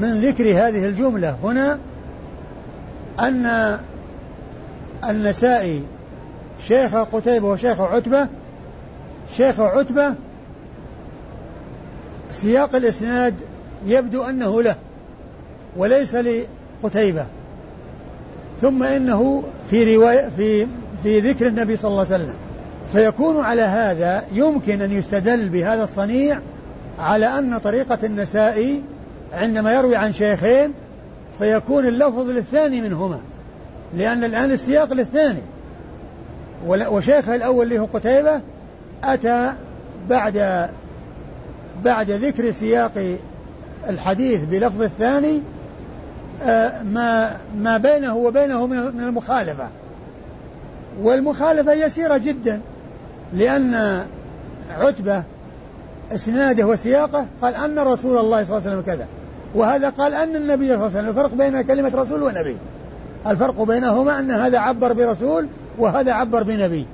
من 0.00 0.20
ذكر 0.20 0.44
هذه 0.44 0.86
الجملة 0.86 1.36
هنا 1.44 1.78
أن 3.20 3.78
النسائي 5.08 5.82
شيخ 6.60 6.94
قتيبة 6.96 7.48
وشيخ 7.48 7.80
عتبة 7.80 8.28
شيخ 9.36 9.60
عتبة 9.60 10.14
سياق 12.30 12.76
الإسناد 12.76 13.34
يبدو 13.86 14.22
أنه 14.22 14.62
له 14.62 14.76
وليس 15.76 16.14
لقتيبة. 16.14 17.26
ثم 18.60 18.82
إنه 18.82 19.42
في 19.70 19.96
رواية 19.96 20.28
في 20.36 20.66
في 21.02 21.20
ذكر 21.20 21.46
النبي 21.46 21.76
صلى 21.76 21.88
الله 21.88 22.04
عليه 22.12 22.14
وسلم. 22.14 22.34
فيكون 22.92 23.44
على 23.44 23.62
هذا 23.62 24.24
يمكن 24.32 24.82
أن 24.82 24.92
يستدل 24.92 25.48
بهذا 25.48 25.84
الصنيع 25.84 26.40
على 26.98 27.26
أن 27.38 27.58
طريقة 27.58 27.98
النسائي 28.04 28.82
عندما 29.32 29.72
يروي 29.74 29.96
عن 29.96 30.12
شيخين 30.12 30.72
فيكون 31.38 31.86
اللفظ 31.86 32.30
للثاني 32.30 32.80
منهما. 32.80 33.18
لأن 33.94 34.24
الآن 34.24 34.52
السياق 34.52 34.92
للثاني. 34.92 35.42
وشيخه 36.66 37.34
الأول 37.34 37.64
اللي 37.64 37.78
هو 37.78 37.84
قتيبة 37.94 38.40
أتى 39.04 39.52
بعد 40.08 40.68
بعد 41.84 42.10
ذكر 42.10 42.50
سياق 42.50 43.16
الحديث 43.88 44.44
بلفظ 44.44 44.82
الثاني 44.82 45.42
آه، 46.42 46.82
ما 46.82 47.36
ما 47.58 47.78
بينه 47.78 48.16
وبينه 48.16 48.66
من 48.66 49.00
المخالفة. 49.00 49.68
والمخالفة 51.02 51.72
يسيرة 51.72 52.16
جدا 52.16 52.60
لأن 53.32 54.04
عتبة 54.70 55.22
إسناده 56.12 56.66
وسياقه 56.66 57.26
قال 57.42 57.54
أن 57.54 57.78
رسول 57.78 58.18
الله 58.18 58.44
صلى 58.44 58.58
الله 58.58 58.68
عليه 58.68 58.78
وسلم 58.78 58.80
كذا. 58.80 59.06
وهذا 59.56 59.88
قال 59.88 60.14
أن 60.14 60.36
النبي 60.36 60.66
صلى 60.66 60.74
الله 60.74 60.84
عليه 60.84 60.98
وسلم 60.98 61.08
الفرق 61.08 61.34
بين 61.34 61.62
كلمة 61.62 61.92
رسول 61.94 62.22
ونبي. 62.22 62.56
الفرق 63.26 63.62
بينهما 63.62 64.18
أن 64.18 64.30
هذا 64.30 64.58
عبر 64.58 64.92
برسول 64.92 65.48
وهذا 65.78 66.12
عبر 66.12 66.42
بنبي. 66.42 66.86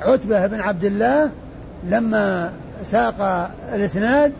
عتبة 0.00 0.46
بن 0.46 0.60
عبد 0.60 0.84
الله 0.84 1.30
لما 1.88 2.52
ساق 2.84 3.50
الإسناد 3.74 4.32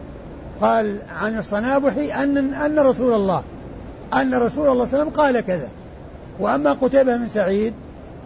قال 0.61 0.97
عن 1.21 1.39
الصنابحي 1.39 2.13
أن 2.13 2.55
أن 2.55 2.79
رسول 2.79 3.15
الله 3.15 3.43
أن 4.15 4.35
رسول 4.35 4.41
الله 4.41 4.49
صلى 4.49 4.63
الله 4.63 4.73
عليه 4.73 4.83
وسلم 4.83 5.09
قال 5.09 5.41
كذا. 5.41 5.69
وأما 6.41 6.73
قتيبة 6.73 7.17
بن 7.17 7.29
سعيد 7.29 7.75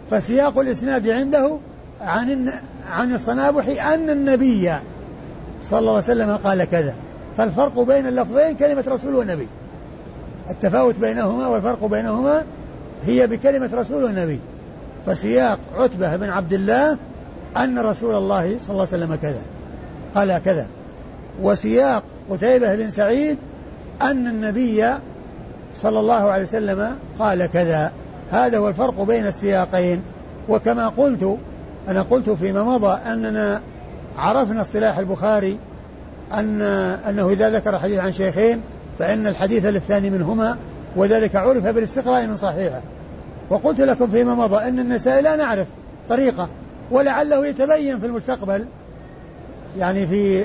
فسياق 0.09 0.59
الإسناد 0.59 1.07
عنده 1.07 1.57
عن 2.01 2.51
عن 2.89 3.13
الصنابحي 3.13 3.93
أن 3.93 4.09
النبي 4.09 4.71
صلى 5.61 5.79
الله 5.79 5.91
عليه 5.91 6.03
وسلم 6.03 6.35
قال 6.35 6.63
كذا. 6.63 6.95
فالفرق 7.37 7.79
بين 7.79 8.07
اللفظين 8.07 8.55
كلمة 8.55 8.83
رسول 8.87 9.15
ونبي. 9.15 9.47
التفاوت 10.49 10.99
بينهما 10.99 11.47
والفرق 11.47 11.85
بينهما 11.85 12.43
هي 13.05 13.27
بكلمة 13.27 13.69
رسول 13.73 14.03
ونبي. 14.03 14.39
فسياق 15.05 15.59
عتبة 15.77 16.15
بن 16.15 16.29
عبد 16.29 16.53
الله 16.53 16.97
أن 17.57 17.79
رسول 17.79 18.15
الله 18.15 18.41
صلى 18.59 18.69
الله 18.69 18.87
عليه 18.93 19.05
وسلم 19.05 19.15
كذا 19.15 19.41
قال 20.15 20.41
كذا. 20.45 20.67
وسياق 21.41 22.03
قتيبة 22.29 22.75
بن 22.75 22.89
سعيد 22.89 23.37
أن 24.01 24.27
النبي 24.27 24.85
صلى 25.75 25.99
الله 25.99 26.31
عليه 26.31 26.43
وسلم 26.43 26.95
قال 27.19 27.45
كذا. 27.45 27.91
هذا 28.31 28.57
هو 28.57 28.67
الفرق 28.67 29.01
بين 29.01 29.27
السياقين. 29.27 30.01
وكما 30.49 30.87
قلت 30.87 31.37
أنا 31.87 32.01
قلت 32.01 32.29
فيما 32.29 32.63
مضى 32.63 32.97
أننا 33.11 33.61
عرفنا 34.17 34.61
اصطلاح 34.61 34.97
البخاري 34.97 35.57
أن 36.33 36.61
أنه 37.09 37.29
إذا 37.29 37.49
ذكر 37.49 37.79
حديث 37.79 37.99
عن 37.99 38.11
شيخين 38.11 38.61
فإن 38.99 39.27
الحديث 39.27 39.65
للثاني 39.65 40.09
منهما 40.09 40.57
وذلك 40.95 41.35
عرف 41.35 41.67
بالاستقراء 41.67 42.27
من 42.27 42.35
صحيحه. 42.35 42.81
وقلت 43.49 43.81
لكم 43.81 44.07
فيما 44.07 44.35
مضى 44.35 44.55
أن 44.55 44.79
النسائي 44.79 45.21
لا 45.21 45.35
نعرف 45.35 45.67
طريقة 46.09 46.49
ولعله 46.91 47.47
يتبين 47.47 47.99
في 47.99 48.05
المستقبل 48.05 48.65
يعني 49.77 50.07
في 50.07 50.43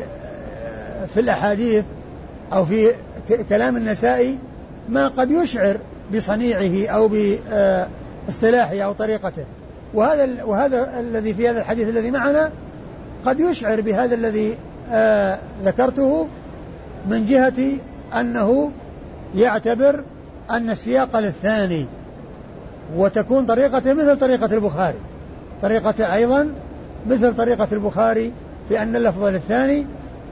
في 1.14 1.20
الأحاديث 1.20 1.85
أو 2.53 2.64
في 2.64 2.95
كلام 3.49 3.76
النسائي 3.76 4.39
ما 4.89 5.09
قد 5.09 5.31
يشعر 5.31 5.76
بصنيعه 6.14 6.89
أو 6.89 7.09
باصطلاحه 7.09 8.81
أو 8.81 8.93
طريقته. 8.93 9.45
وهذا 9.95 10.45
وهذا 10.45 11.01
الذي 11.01 11.35
في 11.35 11.49
هذا 11.49 11.61
الحديث 11.61 11.89
الذي 11.89 12.11
معنا 12.11 12.51
قد 13.24 13.41
يشعر 13.41 13.81
بهذا 13.81 14.14
الذي 14.14 14.57
آه 14.93 15.38
ذكرته 15.64 16.28
من 17.09 17.24
جهة 17.24 17.78
أنه 18.20 18.70
يعتبر 19.34 20.05
أن 20.51 20.70
السياق 20.70 21.18
للثاني 21.18 21.86
وتكون 22.97 23.47
طريقته 23.47 23.95
مثل 23.95 24.18
طريقة 24.18 24.55
البخاري. 24.55 24.99
طريقته 25.62 26.14
أيضا 26.14 26.51
مثل 27.07 27.36
طريقة 27.36 27.68
البخاري 27.72 28.32
في 28.68 28.82
أن 28.82 28.97
اللفظ 28.97 29.24
للثاني 29.24 29.86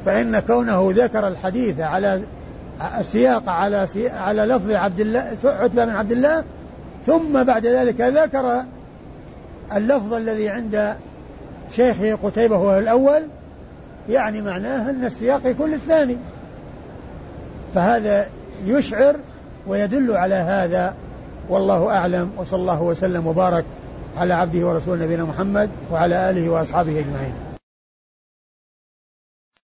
فإن 0.04 0.38
كونه 0.38 0.88
ذكر 0.92 1.28
الحديث 1.28 1.80
على 1.80 2.20
السياق 2.98 3.48
على 3.48 3.86
على 4.12 4.42
لفظ 4.42 4.70
عبد 4.70 5.00
الله 5.00 5.36
عتبة 5.44 5.84
بن 5.84 5.90
عبد 5.90 6.12
الله 6.12 6.44
ثم 7.06 7.44
بعد 7.44 7.66
ذلك 7.66 8.00
ذكر 8.00 8.62
اللفظ 9.76 10.14
الذي 10.14 10.48
عند 10.48 10.94
شيخه 11.70 12.14
قتيبة 12.14 12.56
هو 12.56 12.78
الأول 12.78 13.22
يعني 14.08 14.42
معناه 14.42 14.90
أن 14.90 15.04
السياق 15.04 15.46
يكون 15.46 15.70
للثاني. 15.70 16.16
فهذا 17.74 18.26
يشعر 18.66 19.16
ويدل 19.66 20.16
على 20.16 20.34
هذا. 20.34 20.94
والله 21.48 21.96
أعلم 21.96 22.30
وصلى 22.36 22.60
الله 22.60 22.82
وسلم 22.82 23.26
وبارك 23.26 23.64
على 24.18 24.34
عبده 24.34 24.66
ورسوله 24.66 25.04
نبينا 25.04 25.24
محمد 25.24 25.70
وعلى 25.92 26.30
آله 26.30 26.48
وأصحابه 26.48 26.90
أجمعين. 26.90 27.47